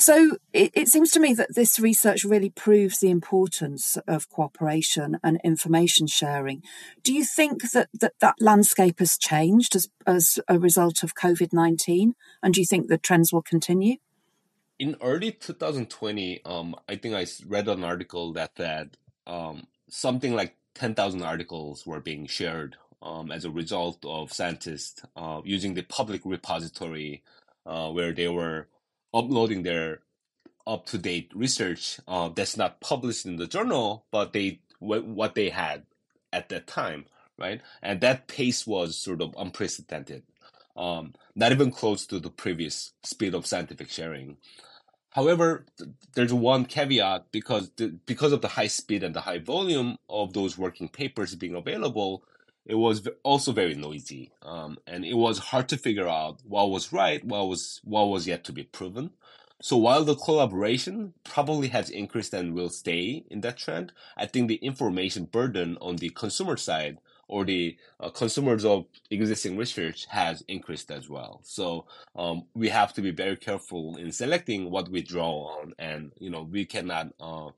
So 0.00 0.36
it, 0.52 0.70
it, 0.74 0.88
seems 0.88 1.10
to 1.10 1.20
me 1.20 1.34
that 1.34 1.56
this 1.56 1.80
research 1.80 2.22
really 2.22 2.50
proves 2.50 3.00
the 3.00 3.10
importance 3.10 3.98
of 4.06 4.28
cooperation 4.28 5.18
and 5.24 5.40
information 5.42 6.06
sharing. 6.06 6.62
Do 7.02 7.12
you 7.12 7.24
think 7.24 7.72
that 7.72 7.88
that, 7.92 8.12
that 8.20 8.36
landscape 8.38 9.00
has 9.00 9.18
changed 9.18 9.74
as, 9.74 9.88
as 10.06 10.38
a 10.46 10.56
result 10.56 11.02
of 11.02 11.16
COVID 11.16 11.52
19? 11.52 12.14
And 12.44 12.54
do 12.54 12.60
you 12.60 12.66
think 12.66 12.86
the 12.86 12.96
trends 12.96 13.32
will 13.32 13.42
continue? 13.42 13.96
In 14.78 14.94
early 15.02 15.32
2020, 15.32 16.42
um, 16.44 16.76
I 16.88 16.94
think 16.94 17.16
I 17.16 17.26
read 17.48 17.66
an 17.66 17.82
article 17.82 18.32
that 18.34 18.52
said 18.56 18.96
um, 19.26 19.66
something 19.88 20.32
like 20.32 20.54
10,000 20.74 21.22
articles 21.22 21.84
were 21.84 21.98
being 21.98 22.28
shared 22.28 22.76
um, 23.02 23.32
as 23.32 23.44
a 23.44 23.50
result 23.50 24.04
of 24.04 24.32
scientists 24.32 25.02
uh, 25.16 25.40
using 25.44 25.74
the 25.74 25.82
public 25.82 26.20
repository 26.24 27.24
uh, 27.66 27.90
where 27.90 28.12
they 28.12 28.28
were 28.28 28.68
uploading 29.14 29.62
their 29.64 30.00
up 30.66 30.86
to 30.86 30.98
date 30.98 31.32
research 31.34 32.00
uh, 32.08 32.28
that's 32.30 32.56
not 32.56 32.80
published 32.80 33.26
in 33.26 33.36
the 33.36 33.48
journal, 33.48 34.06
but 34.12 34.32
they 34.34 34.60
what 34.80 35.34
they 35.36 35.50
had 35.50 35.84
at 36.32 36.50
that 36.50 36.66
time, 36.68 37.06
right? 37.38 37.62
And 37.82 38.00
that 38.02 38.28
pace 38.28 38.66
was 38.66 38.96
sort 38.98 39.22
of 39.22 39.34
unprecedented, 39.38 40.24
um, 40.76 41.14
not 41.36 41.52
even 41.52 41.70
close 41.72 42.06
to 42.08 42.20
the 42.20 42.30
previous 42.30 42.92
speed 43.04 43.34
of 43.34 43.46
scientific 43.46 43.90
sharing. 43.90 44.38
However, 45.10 45.66
th- 45.78 45.90
there's 46.14 46.34
one 46.34 46.66
caveat 46.66 47.26
because 47.32 47.70
the, 47.76 47.88
because 48.06 48.32
of 48.32 48.42
the 48.42 48.48
high 48.48 48.68
speed 48.68 49.02
and 49.04 49.14
the 49.14 49.22
high 49.22 49.38
volume 49.38 49.98
of 50.08 50.32
those 50.34 50.58
working 50.58 50.88
papers 50.88 51.34
being 51.34 51.54
available, 51.54 52.24
it 52.68 52.74
was 52.74 53.08
also 53.22 53.52
very 53.52 53.74
noisy, 53.74 54.30
um, 54.42 54.76
and 54.86 55.04
it 55.04 55.14
was 55.14 55.38
hard 55.38 55.68
to 55.70 55.78
figure 55.78 56.06
out 56.06 56.40
what 56.44 56.70
was 56.70 56.92
right, 56.92 57.24
what 57.24 57.48
was 57.48 57.80
what 57.82 58.04
was 58.04 58.26
yet 58.26 58.44
to 58.44 58.52
be 58.52 58.62
proven. 58.62 59.10
So 59.60 59.76
while 59.76 60.04
the 60.04 60.14
collaboration 60.14 61.14
probably 61.24 61.68
has 61.68 61.90
increased 61.90 62.34
and 62.34 62.54
will 62.54 62.68
stay 62.68 63.24
in 63.30 63.40
that 63.40 63.56
trend, 63.56 63.92
I 64.16 64.26
think 64.26 64.48
the 64.48 64.56
information 64.56 65.24
burden 65.24 65.78
on 65.80 65.96
the 65.96 66.10
consumer 66.10 66.56
side 66.56 66.98
or 67.26 67.44
the 67.44 67.76
uh, 68.00 68.10
consumers 68.10 68.64
of 68.64 68.86
existing 69.10 69.56
research 69.56 70.06
has 70.10 70.42
increased 70.46 70.90
as 70.90 71.08
well. 71.08 71.40
So 71.42 71.86
um, 72.16 72.44
we 72.54 72.68
have 72.68 72.92
to 72.94 73.02
be 73.02 73.10
very 73.10 73.36
careful 73.36 73.96
in 73.96 74.12
selecting 74.12 74.70
what 74.70 74.90
we 74.90 75.02
draw 75.02 75.58
on, 75.58 75.74
and 75.78 76.12
you 76.18 76.30
know 76.30 76.42
we 76.42 76.66
cannot. 76.66 77.08
Uh, 77.18 77.50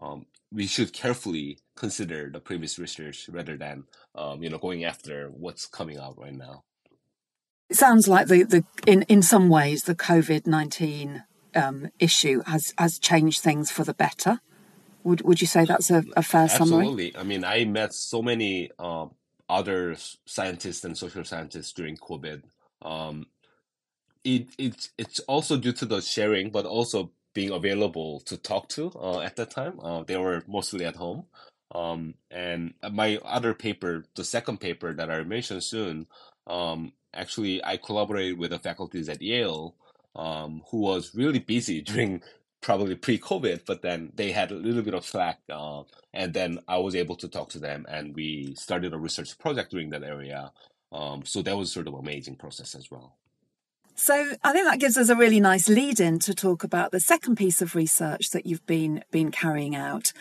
um, 0.00 0.26
we 0.52 0.66
should 0.66 0.92
carefully 0.92 1.58
consider 1.76 2.30
the 2.30 2.40
previous 2.40 2.78
research 2.78 3.28
rather 3.28 3.56
than 3.56 3.84
um, 4.14 4.42
you 4.42 4.50
know 4.50 4.58
going 4.58 4.84
after 4.84 5.28
what's 5.28 5.66
coming 5.66 5.98
out 5.98 6.18
right 6.18 6.34
now. 6.34 6.64
It 7.68 7.76
sounds 7.76 8.08
like 8.08 8.28
the, 8.28 8.44
the 8.44 8.64
in 8.86 9.02
in 9.02 9.22
some 9.22 9.48
ways 9.48 9.82
the 9.82 9.94
COVID 9.94 10.46
nineteen 10.46 11.24
um, 11.54 11.90
issue 11.98 12.42
has 12.46 12.72
has 12.78 12.98
changed 12.98 13.40
things 13.40 13.70
for 13.70 13.84
the 13.84 13.94
better. 13.94 14.40
Would 15.04 15.22
would 15.22 15.40
you 15.40 15.46
say 15.46 15.64
that's 15.64 15.90
a, 15.90 16.04
a 16.16 16.22
fair 16.22 16.48
summary? 16.48 16.86
Absolutely. 16.86 17.16
I 17.16 17.22
mean, 17.22 17.44
I 17.44 17.64
met 17.64 17.94
so 17.94 18.22
many 18.22 18.70
uh, 18.78 19.06
other 19.48 19.96
scientists 20.26 20.84
and 20.84 20.96
social 20.96 21.24
scientists 21.24 21.72
during 21.72 21.96
COVID. 21.96 22.42
Um, 22.82 23.26
it 24.24 24.48
it's 24.58 24.90
it's 24.98 25.20
also 25.20 25.56
due 25.56 25.72
to 25.72 25.86
the 25.86 26.00
sharing, 26.00 26.50
but 26.50 26.66
also 26.66 27.12
being 27.34 27.50
available 27.50 28.20
to 28.20 28.36
talk 28.36 28.68
to 28.70 28.90
uh, 28.96 29.20
at 29.20 29.36
that 29.36 29.50
time. 29.50 29.78
Uh, 29.80 30.02
they 30.02 30.16
were 30.16 30.42
mostly 30.46 30.84
at 30.84 30.96
home. 30.96 31.24
Um, 31.74 32.14
and 32.30 32.74
my 32.92 33.18
other 33.24 33.54
paper, 33.54 34.04
the 34.16 34.24
second 34.24 34.58
paper 34.60 34.94
that 34.94 35.10
I 35.10 35.22
mentioned 35.22 35.62
soon, 35.64 36.06
um, 36.46 36.92
actually 37.14 37.64
I 37.64 37.76
collaborated 37.76 38.38
with 38.38 38.50
the 38.50 38.58
faculties 38.58 39.08
at 39.08 39.22
Yale 39.22 39.74
um, 40.16 40.62
who 40.70 40.78
was 40.78 41.14
really 41.14 41.38
busy 41.38 41.80
during 41.82 42.22
probably 42.60 42.96
pre-COVID, 42.96 43.62
but 43.66 43.82
then 43.82 44.12
they 44.16 44.32
had 44.32 44.50
a 44.50 44.54
little 44.54 44.82
bit 44.82 44.94
of 44.94 45.06
slack, 45.06 45.38
uh, 45.50 45.82
and 46.12 46.34
then 46.34 46.58
I 46.66 46.78
was 46.78 46.96
able 46.96 47.14
to 47.16 47.28
talk 47.28 47.50
to 47.50 47.60
them, 47.60 47.86
and 47.88 48.14
we 48.14 48.54
started 48.56 48.92
a 48.92 48.98
research 48.98 49.38
project 49.38 49.70
during 49.70 49.90
that 49.90 50.02
area. 50.02 50.50
Um, 50.90 51.24
so 51.24 51.42
that 51.42 51.56
was 51.56 51.70
sort 51.70 51.86
of 51.86 51.94
amazing 51.94 52.36
process 52.36 52.74
as 52.74 52.90
well. 52.90 53.16
So 54.00 54.14
I 54.44 54.52
think 54.52 54.64
that 54.64 54.78
gives 54.78 54.96
us 54.96 55.08
a 55.08 55.16
really 55.16 55.40
nice 55.40 55.68
lead 55.68 55.98
in 55.98 56.20
to 56.20 56.32
talk 56.32 56.62
about 56.62 56.92
the 56.92 57.00
second 57.00 57.34
piece 57.34 57.60
of 57.60 57.74
research 57.74 58.30
that 58.30 58.46
you've 58.46 58.64
been 58.64 59.02
been 59.10 59.32
carrying 59.32 59.74
out. 59.74 60.12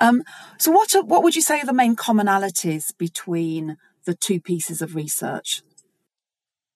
Um, 0.00 0.22
so 0.56 0.70
what 0.70 0.94
are, 0.94 1.02
what 1.02 1.24
would 1.24 1.34
you 1.34 1.42
say 1.42 1.58
are 1.58 1.66
the 1.66 1.72
main 1.72 1.96
commonalities 1.96 2.96
between 2.96 3.76
the 4.04 4.14
two 4.14 4.40
pieces 4.40 4.80
of 4.80 4.94
research? 4.94 5.62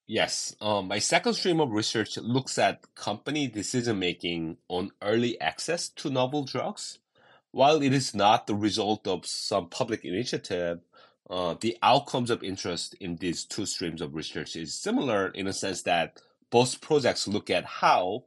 Yes, 0.08 0.56
um, 0.60 0.88
my 0.88 0.98
second 0.98 1.34
stream 1.34 1.60
of 1.60 1.70
research 1.70 2.16
looks 2.16 2.58
at 2.58 2.92
company 2.96 3.46
decision 3.46 4.00
making 4.00 4.56
on 4.66 4.90
early 5.00 5.40
access 5.40 5.88
to 5.90 6.10
novel 6.10 6.42
drugs. 6.42 6.98
While 7.52 7.82
it 7.82 7.92
is 7.92 8.16
not 8.16 8.48
the 8.48 8.56
result 8.56 9.06
of 9.06 9.26
some 9.26 9.68
public 9.68 10.04
initiative, 10.04 10.80
uh, 11.30 11.54
the 11.60 11.78
outcomes 11.82 12.30
of 12.30 12.42
interest 12.42 12.94
in 12.94 13.14
these 13.16 13.44
two 13.44 13.64
streams 13.64 14.02
of 14.02 14.16
research 14.16 14.56
is 14.56 14.74
similar 14.74 15.28
in 15.28 15.46
a 15.46 15.52
sense 15.52 15.82
that 15.82 16.20
both 16.50 16.80
projects 16.80 17.28
look 17.28 17.50
at 17.50 17.64
how 17.64 18.24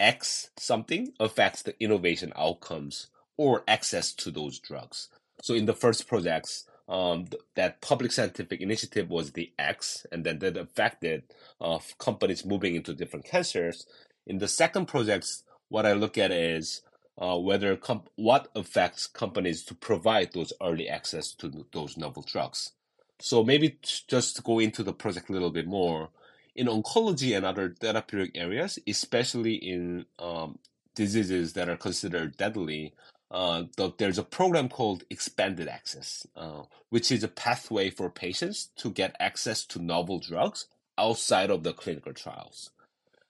X 0.00 0.50
something 0.56 1.12
affects 1.20 1.62
the 1.62 1.80
innovation 1.82 2.32
outcomes 2.36 3.08
or 3.36 3.62
access 3.68 4.12
to 4.12 4.30
those 4.30 4.58
drugs. 4.58 5.08
So 5.42 5.54
in 5.54 5.66
the 5.66 5.74
first 5.74 6.06
projects, 6.06 6.64
um, 6.88 7.26
th- 7.26 7.42
that 7.54 7.80
public 7.80 8.12
scientific 8.12 8.60
initiative 8.60 9.08
was 9.08 9.32
the 9.32 9.52
X, 9.58 10.06
and 10.12 10.24
then 10.24 10.38
that 10.40 10.56
affected 10.56 11.22
uh, 11.60 11.78
companies 11.98 12.44
moving 12.44 12.74
into 12.74 12.94
different 12.94 13.24
cancers. 13.24 13.86
In 14.26 14.38
the 14.38 14.48
second 14.48 14.86
projects, 14.86 15.44
what 15.68 15.86
I 15.86 15.92
look 15.92 16.18
at 16.18 16.30
is 16.30 16.82
uh, 17.18 17.38
whether 17.38 17.78
what 18.16 18.48
affects 18.54 19.06
companies 19.06 19.64
to 19.64 19.74
provide 19.74 20.32
those 20.32 20.52
early 20.62 20.88
access 20.88 21.32
to 21.34 21.64
those 21.72 21.96
novel 21.96 22.22
drugs. 22.22 22.72
So 23.20 23.44
maybe 23.44 23.78
just 24.08 24.36
to 24.36 24.42
go 24.42 24.58
into 24.58 24.82
the 24.82 24.92
project 24.92 25.30
a 25.30 25.32
little 25.32 25.50
bit 25.50 25.66
more, 25.66 26.10
in 26.54 26.66
oncology 26.66 27.36
and 27.36 27.44
other 27.44 27.74
therapeutic 27.80 28.36
areas, 28.36 28.78
especially 28.86 29.54
in 29.54 30.06
um, 30.18 30.58
diseases 30.94 31.54
that 31.54 31.68
are 31.68 31.76
considered 31.76 32.36
deadly, 32.36 32.94
uh, 33.30 33.64
the, 33.76 33.92
there's 33.96 34.18
a 34.18 34.22
program 34.22 34.68
called 34.68 35.04
Expanded 35.08 35.66
Access, 35.66 36.26
uh, 36.36 36.62
which 36.90 37.10
is 37.10 37.24
a 37.24 37.28
pathway 37.28 37.88
for 37.88 38.10
patients 38.10 38.68
to 38.76 38.90
get 38.90 39.16
access 39.18 39.64
to 39.64 39.82
novel 39.82 40.18
drugs 40.18 40.66
outside 40.98 41.50
of 41.50 41.62
the 41.62 41.72
clinical 41.72 42.12
trials. 42.12 42.70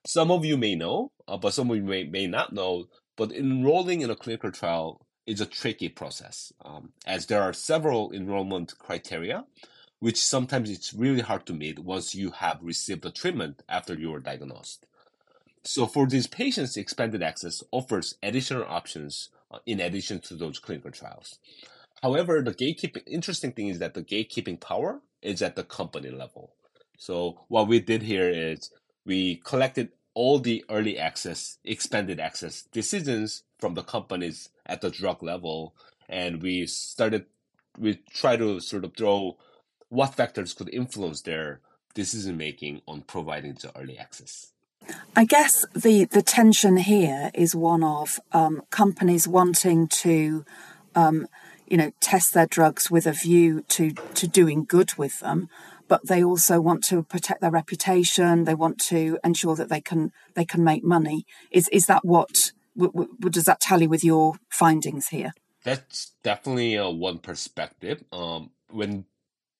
Some 0.05 0.33
of 0.33 0.45
you 0.45 0.57
may 0.57 0.75
know, 0.75 1.13
uh, 1.29 1.37
but 1.37 1.55
some 1.55 1.71
of 1.71 1.77
you 1.77 1.85
may, 1.85 2.03
may 2.03 2.27
not 2.27 2.53
know, 2.53 2.89
but 3.17 3.31
enrolling 3.31 4.01
in 4.01 4.11
a 4.11 4.17
clinical 4.17 4.51
trial 4.51 5.07
is 5.25 5.41
a 5.41 5.47
tricky 5.47 5.89
process, 5.89 6.53
um, 6.65 6.93
as 7.07 7.27
there 7.27 7.41
are 7.41 7.53
several 7.53 8.11
enrollment 8.11 8.77
criteria 8.81 9.45
which 10.03 10.21
sometimes 10.21 10.69
it's 10.69 10.93
really 10.93 11.21
hard 11.21 11.47
to 11.47 11.53
meet 11.53 11.79
once 11.79 12.13
you 12.13 12.33
have 12.33 12.59
received 12.61 13.03
the 13.03 13.11
treatment 13.13 13.63
after 13.69 13.95
you 13.95 14.11
were 14.11 14.19
diagnosed. 14.19 14.85
So 15.63 15.87
for 15.87 16.09
these 16.09 16.27
patients, 16.27 16.77
expanded 16.77 17.23
access 17.23 17.63
offers 17.71 18.17
additional 18.21 18.65
options 18.65 19.29
uh, 19.53 19.59
in 19.65 19.79
addition 19.79 20.19
to 20.23 20.35
those 20.35 20.59
clinical 20.59 20.91
trials. 20.91 21.39
However, 22.03 22.43
the 22.43 22.53
gatekeeping 22.53 23.05
interesting 23.07 23.53
thing 23.53 23.69
is 23.69 23.79
that 23.79 23.95
the 23.95 24.03
gatekeeping 24.03 24.59
power 24.59 25.03
is 25.23 25.41
at 25.41 25.55
the 25.55 25.63
company 25.63 26.11
level. 26.11 26.51
So 26.99 27.39
what 27.47 27.69
we 27.69 27.79
did 27.79 28.03
here 28.03 28.29
is 28.29 28.73
we 29.07 29.37
collected 29.37 29.91
all 30.15 30.41
the 30.41 30.65
early 30.69 30.99
access, 30.99 31.59
expanded 31.63 32.19
access 32.19 32.63
decisions 32.73 33.45
from 33.57 33.75
the 33.75 33.85
companies 33.85 34.49
at 34.67 34.81
the 34.81 34.91
drug 34.91 35.23
level, 35.23 35.77
and 36.09 36.43
we 36.43 36.67
started 36.67 37.27
we 37.79 38.01
try 38.13 38.37
to 38.37 38.59
sort 38.59 38.85
of 38.85 38.97
throw 38.97 39.37
what 39.93 40.15
factors 40.15 40.55
could 40.55 40.71
influence 40.73 41.21
their 41.21 41.61
decision 41.93 42.39
making 42.39 42.81
on 42.89 43.03
providing 43.03 43.53
the 43.53 43.71
early 43.79 43.99
access? 43.99 44.53
I 45.15 45.27
guess 45.27 45.67
the, 45.75 46.07
the 46.07 46.23
tension 46.23 46.79
here 46.79 47.31
is 47.35 47.55
one 47.55 47.85
of 47.85 48.19
um, 48.33 48.63
companies 48.71 49.29
wanting 49.29 49.89
to, 49.89 50.47
um, 50.95 51.29
you 51.67 51.77
know, 51.77 51.93
test 52.01 52.33
their 52.33 52.47
drugs 52.47 52.91
with 52.91 53.07
a 53.07 53.13
view 53.13 53.65
to, 53.69 53.91
to 54.15 54.27
doing 54.27 54.65
good 54.65 54.95
with 54.95 55.21
them, 55.21 55.51
but 55.89 56.07
they 56.07 56.25
also 56.25 56.59
want 56.59 56.83
to 56.85 57.03
protect 57.03 57.43
their 57.43 57.51
reputation. 57.51 58.45
They 58.45 58.55
want 58.55 58.79
to 58.87 59.19
ensure 59.23 59.55
that 59.57 59.69
they 59.69 59.83
can 59.83 60.11
they 60.33 60.47
can 60.47 60.65
make 60.65 60.83
money. 60.83 61.27
Is 61.51 61.69
is 61.69 61.85
that 61.87 62.03
what 62.03 62.53
w- 62.75 62.93
w- 62.93 63.31
does 63.31 63.45
that 63.45 63.61
tally 63.61 63.87
with 63.87 64.03
your 64.03 64.37
findings 64.49 65.09
here? 65.09 65.33
That's 65.65 66.13
definitely 66.23 66.77
a 66.77 66.89
one 66.89 67.19
perspective. 67.19 68.05
Um, 68.11 68.51
when 68.71 69.05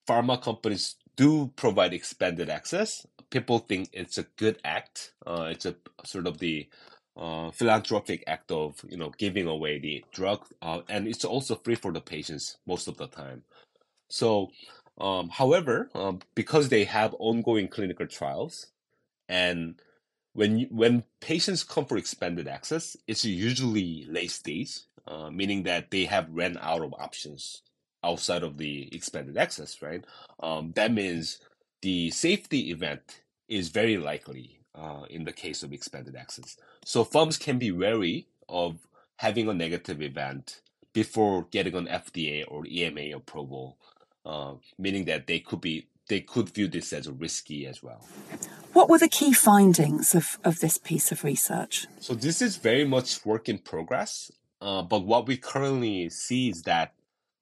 pharma 0.07 0.41
companies 0.41 0.95
do 1.15 1.51
provide 1.55 1.93
expanded 1.93 2.49
access, 2.49 3.05
people 3.29 3.59
think 3.59 3.89
it's 3.93 4.17
a 4.17 4.23
good 4.37 4.59
act. 4.63 5.13
Uh, 5.25 5.47
it's 5.51 5.65
a 5.65 5.75
sort 6.05 6.27
of 6.27 6.39
the 6.39 6.67
uh, 7.15 7.51
philanthropic 7.51 8.23
act 8.27 8.51
of 8.51 8.83
you 8.87 8.97
know 8.97 9.11
giving 9.17 9.47
away 9.47 9.79
the 9.79 10.03
drug, 10.11 10.45
uh, 10.61 10.81
and 10.89 11.07
it's 11.07 11.25
also 11.25 11.55
free 11.55 11.75
for 11.75 11.91
the 11.91 12.01
patients 12.01 12.57
most 12.65 12.87
of 12.87 12.97
the 12.97 13.07
time. 13.07 13.43
So, 14.09 14.49
um, 14.99 15.29
however, 15.29 15.89
um, 15.95 16.19
because 16.35 16.69
they 16.69 16.83
have 16.85 17.15
ongoing 17.19 17.67
clinical 17.67 18.07
trials, 18.07 18.67
and 19.29 19.79
when 20.33 20.59
you, 20.59 20.67
when 20.71 21.03
patients 21.21 21.63
come 21.63 21.85
for 21.85 21.97
expanded 21.97 22.47
access, 22.47 22.97
it's 23.07 23.25
usually 23.25 24.05
late 24.09 24.31
stage, 24.31 24.79
uh, 25.07 25.29
meaning 25.29 25.63
that 25.63 25.91
they 25.91 26.05
have 26.05 26.27
ran 26.31 26.57
out 26.61 26.81
of 26.81 26.93
options 26.99 27.61
outside 28.03 28.43
of 28.43 28.57
the 28.57 28.89
expanded 28.95 29.37
access, 29.37 29.81
right? 29.81 30.03
Um, 30.41 30.73
that 30.75 30.91
means 30.91 31.39
the 31.81 32.11
safety 32.11 32.71
event 32.71 33.21
is 33.47 33.69
very 33.69 33.97
likely 33.97 34.59
uh, 34.75 35.03
in 35.09 35.23
the 35.23 35.31
case 35.31 35.63
of 35.63 35.73
expanded 35.73 36.15
access. 36.15 36.57
So 36.85 37.03
firms 37.03 37.37
can 37.37 37.59
be 37.59 37.71
wary 37.71 38.27
of 38.49 38.79
having 39.17 39.47
a 39.47 39.53
negative 39.53 40.01
event 40.01 40.61
before 40.93 41.47
getting 41.51 41.75
an 41.75 41.87
FDA 41.87 42.43
or 42.47 42.65
EMA 42.65 43.15
approval, 43.15 43.77
uh, 44.25 44.53
meaning 44.77 45.05
that 45.05 45.27
they 45.27 45.39
could 45.39 45.61
be 45.61 45.87
they 46.09 46.19
could 46.19 46.49
view 46.49 46.67
this 46.67 46.91
as 46.91 47.09
risky 47.09 47.65
as 47.65 47.81
well. 47.81 48.05
What 48.73 48.89
were 48.89 48.97
the 48.97 49.07
key 49.07 49.31
findings 49.31 50.13
of, 50.13 50.37
of 50.43 50.59
this 50.59 50.77
piece 50.77 51.13
of 51.13 51.23
research? 51.23 51.87
So 51.99 52.13
this 52.13 52.41
is 52.41 52.57
very 52.57 52.83
much 52.83 53.25
work 53.25 53.47
in 53.47 53.59
progress, 53.59 54.29
uh, 54.59 54.81
but 54.81 55.05
what 55.05 55.27
we 55.27 55.37
currently 55.37 56.09
see 56.09 56.49
is 56.49 56.63
that 56.63 56.93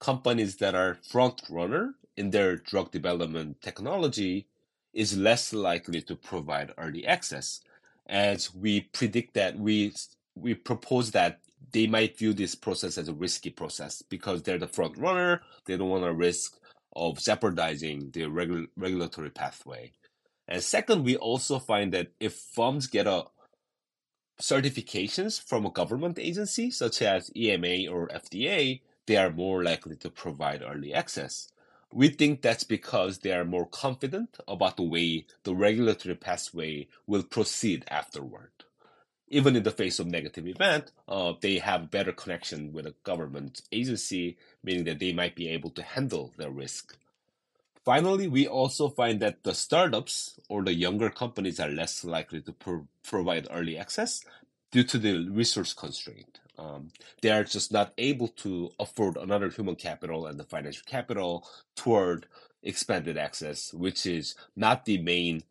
companies 0.02 0.58
that 0.58 0.76
are 0.76 0.98
front 1.10 1.44
runner 1.50 1.96
in 2.18 2.32
their 2.32 2.58
drug 2.58 2.92
development 2.92 3.62
technology 3.62 4.48
is 4.94 5.18
less 5.18 5.54
likely 5.54 6.02
to 6.02 6.16
provide 6.16 6.74
early 6.78 7.08
access. 7.08 7.62
As 8.08 8.54
we 8.54 8.82
predict 8.82 9.36
that 9.36 9.58
we 9.58 9.94
we 10.36 10.56
propose 10.56 11.12
that 11.12 11.40
they 11.72 11.88
might 11.88 12.18
view 12.18 12.34
this 12.34 12.56
process 12.56 12.98
as 12.98 13.08
a 13.08 13.14
risky 13.14 13.52
process 13.52 14.02
because 14.02 14.44
they're 14.44 14.60
the 14.60 14.68
front 14.68 14.98
runner. 14.98 15.42
They 15.66 15.78
don't 15.78 15.90
want 15.90 16.04
to 16.04 16.14
risk 16.14 16.58
of 16.96 17.20
jeopardizing 17.20 18.12
the 18.12 18.24
regu- 18.24 18.68
regulatory 18.76 19.30
pathway. 19.30 19.94
And 20.48 20.62
second 20.64 21.06
we 21.06 21.16
also 21.16 21.60
find 21.60 21.94
that 21.94 22.10
if 22.20 22.34
firms 22.36 22.88
get 22.88 23.08
a 23.08 23.26
certifications 24.42 25.42
from 25.42 25.66
a 25.66 25.72
government 25.72 26.20
agency 26.20 26.72
such 26.72 27.02
as 27.04 27.32
EMA 27.36 27.88
or 27.90 28.08
FDA 28.10 28.82
they 29.12 29.18
are 29.18 29.32
more 29.32 29.64
likely 29.64 29.96
to 29.96 30.10
provide 30.10 30.64
early 30.64 30.94
access 30.94 31.52
we 31.94 32.08
think 32.08 32.42
that's 32.42 32.64
because 32.64 33.20
they 33.20 33.32
are 33.32 33.46
more 33.46 33.66
confident 33.66 34.38
about 34.48 34.78
the 34.78 34.84
way 34.84 35.26
the 35.44 35.54
regulatory 35.54 36.16
pathway 36.16 36.88
will 37.06 37.24
proceed 37.24 37.84
afterward. 37.90 38.52
Even 39.28 39.56
in 39.56 39.64
the 39.64 39.72
face 39.72 40.00
of 40.00 40.08
negative 40.08 40.48
event, 40.48 40.92
uh, 41.08 41.34
they 41.42 41.58
have 41.60 41.92
better 41.92 42.12
connection 42.12 42.74
with 42.74 42.86
a 42.86 42.96
government 43.04 43.62
agency, 43.72 44.38
meaning 44.64 44.84
that 44.86 45.00
they 45.00 45.14
might 45.14 45.36
be 45.36 45.48
able 45.48 45.70
to 45.72 45.84
handle 45.84 46.34
their 46.38 46.50
risk. 46.50 46.98
Finally, 47.84 48.28
we 48.28 48.46
also 48.48 48.90
find 48.90 49.20
that 49.22 49.44
the 49.44 49.54
startups 49.54 50.40
or 50.50 50.64
the 50.64 50.74
younger 50.74 51.10
companies 51.10 51.60
are 51.60 51.70
less 51.70 52.04
likely 52.04 52.42
to 52.42 52.52
pro- 52.54 52.88
provide 53.04 53.48
early 53.50 53.78
access 53.78 54.24
due 54.70 54.84
to 54.84 54.98
the 54.98 55.28
resource 55.30 55.74
constraint. 55.74 56.41
Um, 56.58 56.90
they 57.22 57.30
are 57.30 57.44
just 57.44 57.72
not 57.72 57.94
able 57.98 58.28
to 58.28 58.72
afford 58.80 59.18
another 59.18 59.50
human 59.50 59.76
capital 59.76 60.28
and 60.28 60.40
the 60.40 60.44
financial 60.44 60.84
capital 60.86 61.48
toward 61.76 62.28
expanded 62.64 63.18
access, 63.18 63.74
which 63.74 64.06
is 64.06 64.36
not 64.56 64.86
the 64.86 65.02
main 65.02 65.44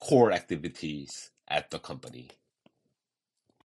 core 0.00 0.32
activities 0.32 1.30
at 1.48 1.70
the 1.70 1.78
company. 1.78 2.30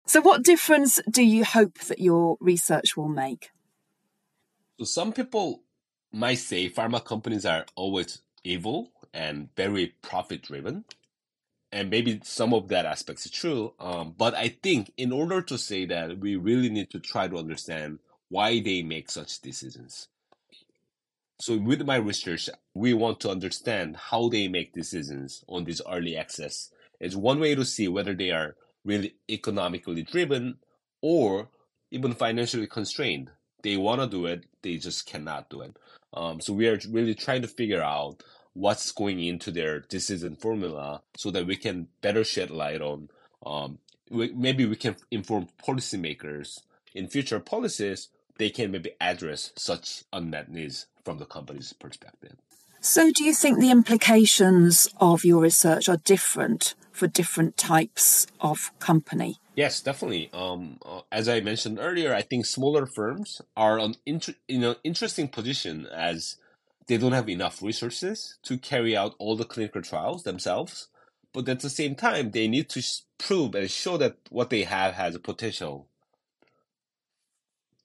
So, 0.06 0.20
what 0.20 0.42
difference 0.42 1.00
do 1.10 1.22
you 1.22 1.44
hope 1.44 1.78
that 1.80 2.00
your 2.00 2.36
research 2.40 2.96
will 2.96 3.08
make? 3.08 3.50
So, 4.78 4.84
some 4.84 5.12
people 5.12 5.62
might 6.12 6.38
say 6.38 6.68
pharma 6.68 7.04
companies 7.04 7.46
are 7.46 7.66
always 7.74 8.22
evil 8.44 8.90
and 9.14 9.48
very 9.56 9.94
profit 10.02 10.42
driven 10.42 10.84
and 11.72 11.88
maybe 11.88 12.20
some 12.22 12.52
of 12.52 12.68
that 12.68 12.84
aspects 12.84 13.24
is 13.24 13.32
true. 13.32 13.72
Um, 13.80 14.14
but 14.16 14.34
I 14.34 14.48
think 14.48 14.92
in 14.98 15.10
order 15.10 15.40
to 15.42 15.56
say 15.56 15.86
that, 15.86 16.18
we 16.18 16.36
really 16.36 16.68
need 16.68 16.90
to 16.90 17.00
try 17.00 17.28
to 17.28 17.38
understand 17.38 17.98
why 18.28 18.60
they 18.60 18.82
make 18.82 19.10
such 19.10 19.40
decisions. 19.40 20.08
So 21.40 21.56
with 21.56 21.82
my 21.82 21.96
research, 21.96 22.48
we 22.74 22.92
want 22.92 23.20
to 23.20 23.30
understand 23.30 23.96
how 23.96 24.28
they 24.28 24.48
make 24.48 24.74
decisions 24.74 25.44
on 25.48 25.64
this 25.64 25.80
early 25.90 26.16
access. 26.16 26.70
It's 27.00 27.16
one 27.16 27.40
way 27.40 27.54
to 27.54 27.64
see 27.64 27.88
whether 27.88 28.14
they 28.14 28.30
are 28.30 28.54
really 28.84 29.16
economically 29.28 30.02
driven 30.02 30.58
or 31.00 31.48
even 31.90 32.14
financially 32.14 32.66
constrained. 32.66 33.30
They 33.62 33.76
want 33.76 34.00
to 34.00 34.06
do 34.06 34.26
it, 34.26 34.44
they 34.62 34.76
just 34.76 35.06
cannot 35.06 35.50
do 35.50 35.62
it. 35.62 35.76
Um, 36.14 36.40
so 36.40 36.52
we 36.52 36.68
are 36.68 36.78
really 36.90 37.14
trying 37.14 37.42
to 37.42 37.48
figure 37.48 37.82
out 37.82 38.22
what's 38.54 38.92
going 38.92 39.22
into 39.22 39.50
their 39.50 39.80
decision 39.80 40.36
formula 40.36 41.02
so 41.16 41.30
that 41.30 41.46
we 41.46 41.56
can 41.56 41.88
better 42.00 42.24
shed 42.24 42.50
light 42.50 42.80
on 42.80 43.08
um, 43.44 43.78
we, 44.10 44.32
maybe 44.32 44.66
we 44.66 44.76
can 44.76 44.96
inform 45.10 45.48
policymakers 45.66 46.60
in 46.94 47.08
future 47.08 47.40
policies 47.40 48.08
they 48.38 48.50
can 48.50 48.70
maybe 48.70 48.92
address 49.00 49.52
such 49.56 50.04
unmet 50.12 50.50
needs 50.50 50.86
from 51.04 51.18
the 51.18 51.24
company's 51.26 51.72
perspective 51.72 52.36
so 52.80 53.10
do 53.10 53.24
you 53.24 53.32
think 53.32 53.58
the 53.58 53.70
implications 53.70 54.88
of 55.00 55.24
your 55.24 55.40
research 55.40 55.88
are 55.88 55.98
different 55.98 56.74
for 56.92 57.06
different 57.06 57.56
types 57.56 58.26
of 58.40 58.70
company 58.78 59.38
Yes, 59.54 59.80
definitely. 59.80 60.30
Um, 60.32 60.78
uh, 60.84 61.00
as 61.10 61.28
I 61.28 61.40
mentioned 61.40 61.78
earlier, 61.78 62.14
I 62.14 62.22
think 62.22 62.46
smaller 62.46 62.86
firms 62.86 63.42
are 63.56 63.78
an 63.78 63.96
in 64.06 64.22
an 64.48 64.76
interesting 64.82 65.28
position 65.28 65.86
as 65.92 66.36
they 66.86 66.96
don't 66.96 67.12
have 67.12 67.28
enough 67.28 67.62
resources 67.62 68.38
to 68.42 68.58
carry 68.58 68.96
out 68.96 69.14
all 69.18 69.36
the 69.36 69.44
clinical 69.44 69.82
trials 69.82 70.24
themselves. 70.24 70.88
But 71.32 71.48
at 71.48 71.60
the 71.60 71.70
same 71.70 71.94
time, 71.94 72.30
they 72.30 72.48
need 72.48 72.68
to 72.70 72.82
prove 73.18 73.54
and 73.54 73.70
show 73.70 73.96
that 73.96 74.16
what 74.30 74.50
they 74.50 74.64
have 74.64 74.94
has 74.94 75.14
a 75.14 75.20
potential 75.20 75.86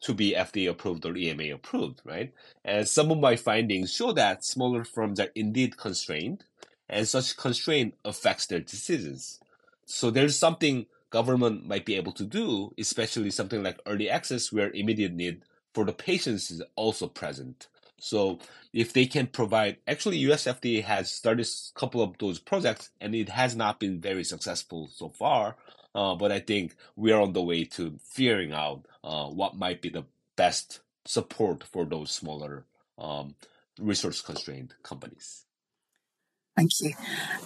to 0.01 0.13
be 0.13 0.33
FDA 0.33 0.69
approved 0.69 1.05
or 1.05 1.15
EMA 1.15 1.53
approved, 1.53 2.01
right? 2.03 2.33
And 2.63 2.87
some 2.87 3.11
of 3.11 3.19
my 3.19 3.35
findings 3.35 3.93
show 3.93 4.11
that 4.13 4.43
smaller 4.43 4.83
firms 4.83 5.19
are 5.19 5.29
indeed 5.33 5.77
constrained, 5.77 6.43
and 6.89 7.07
such 7.07 7.37
constraint 7.37 7.95
affects 8.05 8.45
their 8.45 8.59
decisions. 8.59 9.39
So 9.85 10.11
there's 10.11 10.37
something 10.37 10.85
government 11.09 11.65
might 11.65 11.85
be 11.85 11.95
able 11.95 12.11
to 12.13 12.25
do, 12.25 12.73
especially 12.77 13.31
something 13.31 13.63
like 13.63 13.79
early 13.85 14.09
access, 14.09 14.51
where 14.51 14.71
immediate 14.71 15.13
need 15.13 15.43
for 15.73 15.85
the 15.85 15.93
patients 15.93 16.51
is 16.51 16.61
also 16.75 17.07
present. 17.07 17.67
So 17.99 18.39
if 18.73 18.93
they 18.93 19.05
can 19.05 19.27
provide, 19.27 19.77
actually, 19.87 20.17
US 20.29 20.45
FDA 20.45 20.83
has 20.83 21.11
started 21.11 21.47
a 21.47 21.79
couple 21.79 22.01
of 22.01 22.17
those 22.19 22.39
projects, 22.39 22.91
and 23.01 23.15
it 23.15 23.29
has 23.29 23.55
not 23.55 23.79
been 23.79 23.99
very 23.99 24.23
successful 24.23 24.89
so 24.93 25.09
far. 25.09 25.55
Uh, 25.95 26.13
but 26.13 26.31
I 26.31 26.39
think 26.39 26.75
we 26.95 27.11
are 27.11 27.21
on 27.21 27.33
the 27.33 27.41
way 27.41 27.63
to 27.63 27.97
figuring 28.03 28.53
out 28.53 28.85
uh, 29.03 29.25
what 29.25 29.57
might 29.57 29.81
be 29.81 29.89
the 29.89 30.05
best 30.35 30.81
support 31.05 31.63
for 31.63 31.85
those 31.85 32.11
smaller 32.11 32.65
um, 32.99 33.33
resource 33.79 34.21
constrained 34.21 34.75
companies. 34.83 35.46
Thank 36.57 36.81
you. 36.81 36.93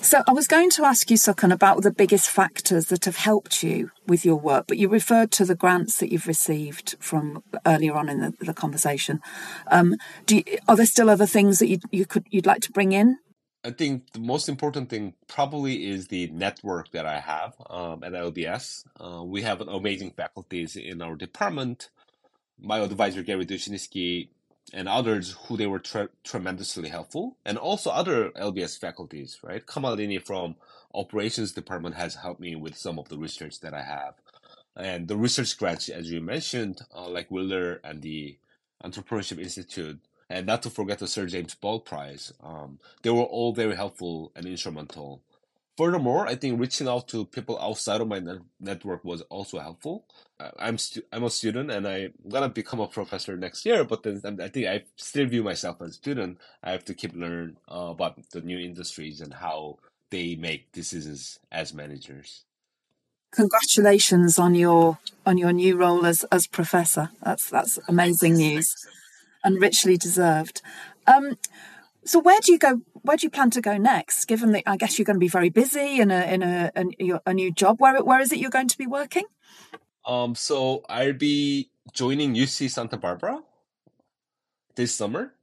So 0.02 0.24
I 0.26 0.32
was 0.32 0.48
going 0.48 0.70
to 0.70 0.86
ask 0.86 1.12
you, 1.12 1.18
Sukhun, 1.18 1.52
about 1.52 1.84
the 1.84 1.92
biggest 1.92 2.30
factors 2.30 2.86
that 2.86 3.04
have 3.04 3.18
helped 3.18 3.62
you 3.62 3.92
with 4.08 4.24
your 4.24 4.38
work, 4.38 4.68
but 4.68 4.78
you 4.78 4.88
referred 4.88 5.32
to 5.32 5.44
the 5.44 5.54
grants 5.54 5.98
that 5.98 6.14
you've 6.14 6.28
received 6.28 6.96
from 6.98 7.44
earlier 7.66 7.94
on 7.94 8.08
in 8.08 8.22
the, 8.22 8.34
the 8.40 8.54
conversation. 8.54 9.20
Um, 9.68 9.98
you, 10.30 10.46
are 10.70 10.78
there 10.78 10.86
still 10.86 11.10
other 11.10 11.26
things 11.26 11.60
that 11.60 11.68
you, 11.68 11.80
you 11.92 12.06
could 12.06 12.26
you'd 12.30 12.46
like 12.46 12.62
to 12.62 12.72
bring 12.72 12.94
in? 12.94 13.18
I 13.66 13.72
think 13.72 14.14
the 14.14 14.22
most 14.22 14.48
important 14.48 14.90
thing 14.90 15.14
probably 15.28 15.90
is 15.90 16.08
the 16.08 16.28
network 16.28 16.92
that 16.92 17.06
I 17.06 17.20
have 17.20 17.54
um, 17.70 18.06
at 18.06 18.14
LBS. 18.14 18.86
Uh, 18.98 19.24
we 19.24 19.42
have 19.42 19.60
amazing 19.60 20.12
faculties 20.12 20.78
in 20.78 21.02
our 21.02 21.18
department. 21.18 21.90
My 22.58 22.80
advisor 22.80 23.24
Gary 23.24 23.46
Dushnitsky 23.46 24.30
and 24.74 24.88
others 24.88 25.36
who 25.46 25.58
they 25.58 25.68
were 25.68 25.80
tre- 25.80 26.08
tremendously 26.24 26.90
helpful, 26.90 27.38
and 27.46 27.58
also 27.58 27.90
other 27.90 28.30
LBS 28.32 28.80
faculties, 28.80 29.38
right? 29.44 29.66
Kamalini 29.66 30.22
from 30.22 30.56
operations 30.94 31.52
department 31.52 31.96
has 31.96 32.16
helped 32.16 32.40
me 32.42 32.56
with 32.56 32.78
some 32.78 33.00
of 33.00 33.10
the 33.10 33.18
research 33.18 33.60
that 33.62 33.74
I 33.74 33.84
have, 33.84 34.16
and 34.76 35.08
the 35.08 35.18
research 35.18 35.58
grants, 35.58 35.90
as 35.90 36.12
you 36.12 36.22
mentioned, 36.22 36.82
uh, 36.96 37.08
like 37.10 37.30
Wheeler 37.30 37.82
and 37.84 38.02
the 38.02 38.38
Entrepreneurship 38.84 39.40
Institute, 39.40 40.00
and 40.30 40.46
not 40.46 40.64
to 40.64 40.70
forget 40.70 41.00
the 41.00 41.08
Sir 41.08 41.26
James 41.26 41.56
Ball 41.56 41.80
Prize. 41.80 42.34
Um, 42.42 42.80
they 43.02 43.10
were 43.10 43.24
all 43.24 43.54
very 43.54 43.76
helpful 43.76 44.32
and 44.36 44.46
instrumental 44.46 45.22
Furthermore, 45.78 46.28
I 46.28 46.36
think 46.36 46.60
reaching 46.60 46.88
out 46.88 47.08
to 47.10 47.26
people 47.26 47.58
outside 47.60 48.02
of 48.02 48.08
my 48.08 48.20
net- 48.20 48.42
network 48.60 49.06
was 49.06 49.22
also 49.24 49.58
helpful. 49.60 50.06
Uh, 50.40 50.52
I'm 50.60 50.78
stu- 50.78 51.04
I'm 51.14 51.24
a 51.24 51.30
student 51.30 51.72
and 51.72 51.88
I'm 51.88 52.14
gonna 52.28 52.50
become 52.50 52.82
a 52.82 52.88
professor 52.88 53.38
next 53.38 53.66
year, 53.66 53.84
but 53.86 54.04
then 54.04 54.22
I 54.42 54.50
think 54.50 54.68
I 54.68 54.84
still 54.98 55.28
view 55.28 55.44
myself 55.44 55.82
as 55.82 55.92
a 55.92 55.94
student. 55.94 56.40
I 56.62 56.72
have 56.72 56.84
to 56.86 56.94
keep 56.94 57.16
learning 57.16 57.58
uh, 57.72 57.88
about 57.90 58.30
the 58.32 58.42
new 58.42 58.60
industries 58.60 59.22
and 59.22 59.34
how 59.34 59.78
they 60.10 60.36
make 60.36 60.72
decisions 60.74 61.40
as 61.52 61.74
managers. 61.74 62.44
Congratulations 63.32 64.38
on 64.38 64.56
your 64.56 65.00
on 65.26 65.38
your 65.38 65.54
new 65.54 65.78
role 65.78 66.06
as 66.06 66.26
as 66.26 66.48
professor. 66.48 67.12
That's 67.24 67.50
that's 67.50 67.80
amazing 67.88 68.36
news, 68.36 68.76
and 69.42 69.62
richly 69.62 69.96
deserved. 69.96 70.62
Um, 71.08 71.38
so 72.04 72.20
where 72.20 72.40
do 72.42 72.52
you 72.52 72.60
go? 72.60 72.82
Where 73.04 73.18
do 73.18 73.26
you 73.26 73.30
plan 73.30 73.50
to 73.52 73.62
go 73.62 73.78
next? 73.78 74.26
Given 74.26 74.52
that 74.52 74.64
I 74.66 74.78
guess 74.78 74.98
you're 74.98 75.06
going 75.06 75.16
to 75.16 75.20
be 75.20 75.28
very 75.28 75.50
busy 75.50 76.00
in 76.00 76.12
a 76.12 76.22
in 76.34 76.44
a 76.44 76.72
a, 76.76 77.20
a 77.26 77.34
new 77.34 77.52
job. 77.52 77.80
Where 77.80 78.04
where 78.04 78.20
is 78.20 78.32
it 78.32 78.40
you're 78.40 78.50
going 78.50 78.68
to 78.70 78.78
be 78.78 78.88
working? 78.88 79.24
Um, 80.06 80.36
so 80.36 80.84
I'll 80.90 81.14
be 81.14 81.70
joining 81.94 82.34
UC 82.36 82.70
Santa 82.72 82.98
Barbara 82.98 83.42
this 84.76 84.96
summer. 84.96 85.34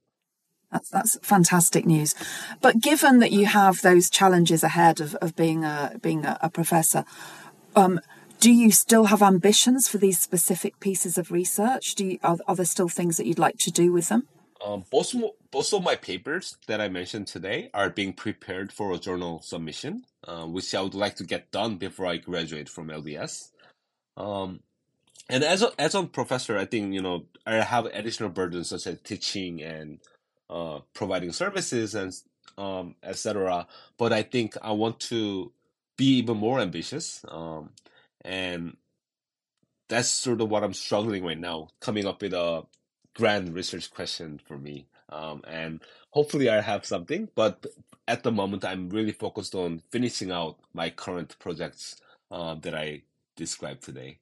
That's 0.70 0.90
that's 0.90 1.18
fantastic 1.22 1.86
news. 1.86 2.14
But 2.60 2.80
given 2.80 3.20
that 3.20 3.32
you 3.32 3.46
have 3.46 3.80
those 3.80 4.10
challenges 4.10 4.62
ahead 4.62 5.00
of, 5.00 5.14
of 5.16 5.34
being 5.34 5.64
a 5.64 5.98
being 6.02 6.24
a, 6.24 6.38
a 6.42 6.50
professor, 6.50 7.04
um, 7.74 8.00
do 8.40 8.52
you 8.52 8.70
still 8.70 9.06
have 9.06 9.22
ambitions 9.22 9.88
for 9.88 9.98
these 9.98 10.20
specific 10.20 10.78
pieces 10.78 11.18
of 11.18 11.32
research? 11.32 11.94
Do 11.94 12.04
you, 12.04 12.18
are, 12.22 12.38
are 12.46 12.54
there 12.54 12.66
still 12.66 12.88
things 12.88 13.16
that 13.16 13.26
you'd 13.26 13.38
like 13.38 13.58
to 13.58 13.70
do 13.70 13.92
with 13.92 14.08
them? 14.08 14.28
Um, 14.64 14.84
both, 14.90 15.14
both 15.50 15.72
of 15.72 15.82
my 15.82 15.94
papers 15.94 16.56
that 16.66 16.80
I 16.80 16.88
mentioned 16.88 17.28
today 17.28 17.70
are 17.72 17.90
being 17.90 18.12
prepared 18.12 18.72
for 18.72 18.92
a 18.92 18.98
journal 18.98 19.40
submission, 19.42 20.04
uh, 20.26 20.46
which 20.46 20.74
I 20.74 20.82
would 20.82 20.94
like 20.94 21.16
to 21.16 21.24
get 21.24 21.50
done 21.50 21.76
before 21.76 22.06
I 22.06 22.16
graduate 22.16 22.68
from 22.68 22.88
LBS. 22.88 23.50
Um, 24.16 24.60
and 25.28 25.44
as 25.44 25.62
a, 25.62 25.70
as 25.78 25.94
a 25.94 26.02
professor, 26.04 26.58
I 26.58 26.64
think 26.64 26.94
you 26.94 27.02
know 27.02 27.26
I 27.46 27.56
have 27.56 27.86
additional 27.86 28.30
burdens 28.30 28.70
such 28.70 28.86
as 28.86 28.98
teaching 29.02 29.62
and 29.62 29.98
uh, 30.50 30.80
providing 30.94 31.32
services 31.32 31.94
and 31.94 32.12
um, 32.56 32.96
etc. 33.02 33.66
But 33.98 34.12
I 34.12 34.22
think 34.22 34.56
I 34.62 34.72
want 34.72 35.00
to 35.00 35.52
be 35.96 36.18
even 36.18 36.38
more 36.38 36.60
ambitious, 36.60 37.24
um, 37.28 37.70
and 38.24 38.76
that's 39.88 40.08
sort 40.08 40.40
of 40.40 40.48
what 40.48 40.64
I'm 40.64 40.74
struggling 40.74 41.24
right 41.24 41.38
now, 41.38 41.68
coming 41.80 42.06
up 42.06 42.22
with 42.22 42.32
a 42.32 42.64
grand 43.18 43.52
research 43.52 43.90
question 43.90 44.40
for 44.46 44.56
me. 44.56 44.86
Um, 45.10 45.42
and 45.46 45.80
hopefully 46.10 46.48
I 46.48 46.60
have 46.60 46.86
something, 46.86 47.28
but 47.34 47.66
at 48.06 48.22
the 48.22 48.32
moment 48.32 48.64
I'm 48.64 48.88
really 48.88 49.12
focused 49.12 49.54
on 49.54 49.82
finishing 49.90 50.30
out 50.30 50.56
my 50.72 50.88
current 50.90 51.36
projects 51.38 52.00
uh, 52.30 52.54
that 52.54 52.74
I 52.74 53.02
described 53.36 53.82
today. 53.82 54.18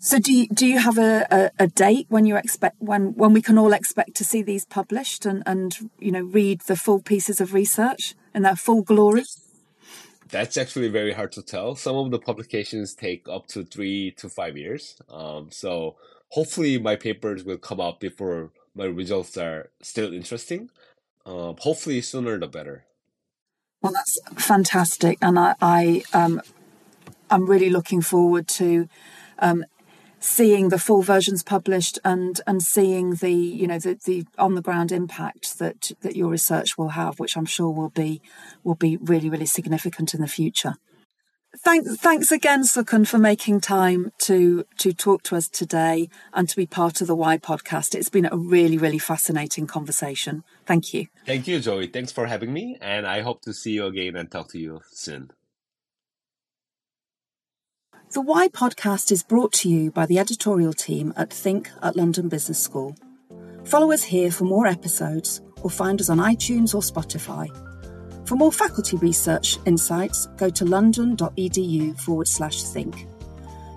So 0.00 0.20
do 0.20 0.32
you, 0.32 0.46
do 0.46 0.64
you 0.64 0.78
have 0.78 0.96
a, 0.96 1.26
a, 1.30 1.64
a, 1.64 1.66
date 1.66 2.06
when 2.08 2.24
you 2.24 2.36
expect 2.36 2.76
when 2.78 3.14
when 3.16 3.32
we 3.32 3.42
can 3.42 3.58
all 3.58 3.72
expect 3.72 4.14
to 4.14 4.24
see 4.24 4.42
these 4.42 4.64
published 4.64 5.26
and, 5.26 5.42
and 5.44 5.76
you 5.98 6.12
know 6.12 6.22
read 6.22 6.60
the 6.62 6.76
full 6.76 7.00
pieces 7.00 7.40
of 7.40 7.52
research 7.52 8.14
in 8.32 8.42
their 8.42 8.54
full 8.54 8.82
glory? 8.82 9.24
That's 10.30 10.56
actually 10.56 10.88
very 10.88 11.12
hard 11.12 11.32
to 11.32 11.42
tell. 11.42 11.74
Some 11.74 11.96
of 11.96 12.12
the 12.12 12.20
publications 12.20 12.94
take 12.94 13.28
up 13.28 13.48
to 13.48 13.64
three 13.64 14.12
to 14.18 14.28
five 14.28 14.56
years. 14.56 14.96
Um, 15.10 15.48
so 15.50 15.96
hopefully 16.30 16.78
my 16.78 16.96
papers 16.96 17.44
will 17.44 17.58
come 17.58 17.80
out 17.80 18.00
before 18.00 18.50
my 18.74 18.84
results 18.84 19.36
are 19.36 19.70
still 19.82 20.12
interesting. 20.12 20.70
Um, 21.26 21.56
hopefully 21.58 22.00
sooner 22.00 22.38
the 22.38 22.46
better. 22.46 22.84
Well, 23.82 23.92
that's 23.92 24.18
fantastic, 24.36 25.18
and 25.22 25.38
I, 25.38 25.54
I 25.60 26.02
um, 26.12 26.40
I'm 27.30 27.46
really 27.46 27.70
looking 27.70 28.00
forward 28.00 28.48
to 28.48 28.88
um, 29.38 29.64
seeing 30.20 30.70
the 30.70 30.78
full 30.78 31.02
versions 31.02 31.42
published 31.42 31.98
and 32.04 32.40
and 32.46 32.62
seeing 32.62 33.16
the 33.16 33.32
you 33.32 33.66
know 33.66 33.78
the, 33.78 33.98
the 34.04 34.26
on 34.36 34.54
the 34.54 34.62
ground 34.62 34.90
impact 34.90 35.58
that 35.58 35.92
that 36.00 36.16
your 36.16 36.28
research 36.28 36.76
will 36.76 36.90
have, 36.90 37.20
which 37.20 37.36
I'm 37.36 37.46
sure 37.46 37.70
will 37.70 37.90
be 37.90 38.20
will 38.64 38.74
be 38.74 38.96
really 38.96 39.30
really 39.30 39.46
significant 39.46 40.14
in 40.14 40.20
the 40.20 40.28
future. 40.28 40.74
Thanks, 41.56 41.96
thanks 41.96 42.30
again, 42.30 42.62
Sukhun, 42.62 43.08
for 43.08 43.16
making 43.16 43.62
time 43.62 44.12
to 44.18 44.66
to 44.78 44.92
talk 44.92 45.22
to 45.24 45.36
us 45.36 45.48
today 45.48 46.10
and 46.34 46.46
to 46.46 46.54
be 46.54 46.66
part 46.66 47.00
of 47.00 47.06
the 47.06 47.14
Why 47.14 47.38
podcast. 47.38 47.94
It's 47.94 48.10
been 48.10 48.28
a 48.30 48.36
really, 48.36 48.76
really 48.76 48.98
fascinating 48.98 49.66
conversation. 49.66 50.44
Thank 50.66 50.92
you. 50.92 51.06
Thank 51.24 51.48
you, 51.48 51.58
Joey. 51.58 51.86
Thanks 51.86 52.12
for 52.12 52.26
having 52.26 52.52
me, 52.52 52.76
and 52.82 53.06
I 53.06 53.22
hope 53.22 53.40
to 53.42 53.54
see 53.54 53.72
you 53.72 53.86
again 53.86 54.14
and 54.14 54.30
talk 54.30 54.50
to 54.50 54.58
you 54.58 54.82
soon. 54.92 55.30
The 58.12 58.20
Why 58.20 58.48
podcast 58.48 59.10
is 59.10 59.22
brought 59.22 59.52
to 59.54 59.70
you 59.70 59.90
by 59.90 60.04
the 60.04 60.18
editorial 60.18 60.74
team 60.74 61.14
at 61.16 61.32
Think 61.32 61.70
at 61.82 61.96
London 61.96 62.28
Business 62.28 62.58
School. 62.58 62.94
Follow 63.64 63.90
us 63.92 64.02
here 64.02 64.30
for 64.30 64.44
more 64.44 64.66
episodes 64.66 65.40
or 65.62 65.70
find 65.70 66.00
us 66.00 66.10
on 66.10 66.18
iTunes 66.18 66.74
or 66.74 66.82
Spotify. 66.82 67.48
For 68.28 68.36
more 68.36 68.52
faculty 68.52 68.98
research 68.98 69.56
insights, 69.64 70.26
go 70.36 70.50
to 70.50 70.66
london.edu 70.66 71.98
forward 71.98 72.28
slash 72.28 72.62
think. 72.62 73.06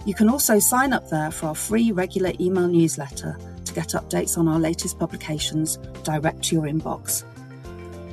You 0.06 0.14
can 0.14 0.30
also 0.30 0.60
sign 0.60 0.92
up 0.92 1.10
there 1.10 1.32
for 1.32 1.46
our 1.48 1.56
free 1.56 1.94
regular 1.94 2.34
email 2.38 2.68
newsletter 2.68 3.38
to 3.64 3.74
get 3.74 3.92
updates 3.92 4.38
on 4.38 4.50
our 4.50 4.60
latest 4.60 5.00
publications 5.00 5.78
direct 6.04 6.44
to 6.44 6.56
your 6.56 6.66
inbox. 6.66 7.24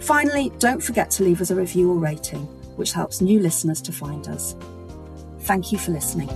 Finally, 0.01 0.53
don't 0.61 0.81
forget 0.81 1.11
to 1.11 1.24
leave 1.24 1.40
us 1.40 1.51
a 1.51 1.57
review 1.57 1.90
or 1.90 1.98
rating, 1.98 2.46
which 2.77 2.92
helps 2.92 3.20
new 3.20 3.40
listeners 3.40 3.83
to 3.83 3.90
find 3.90 4.29
us. 4.29 4.55
Thank 5.40 5.72
you 5.72 5.79
for 5.79 5.90
listening. 5.90 6.29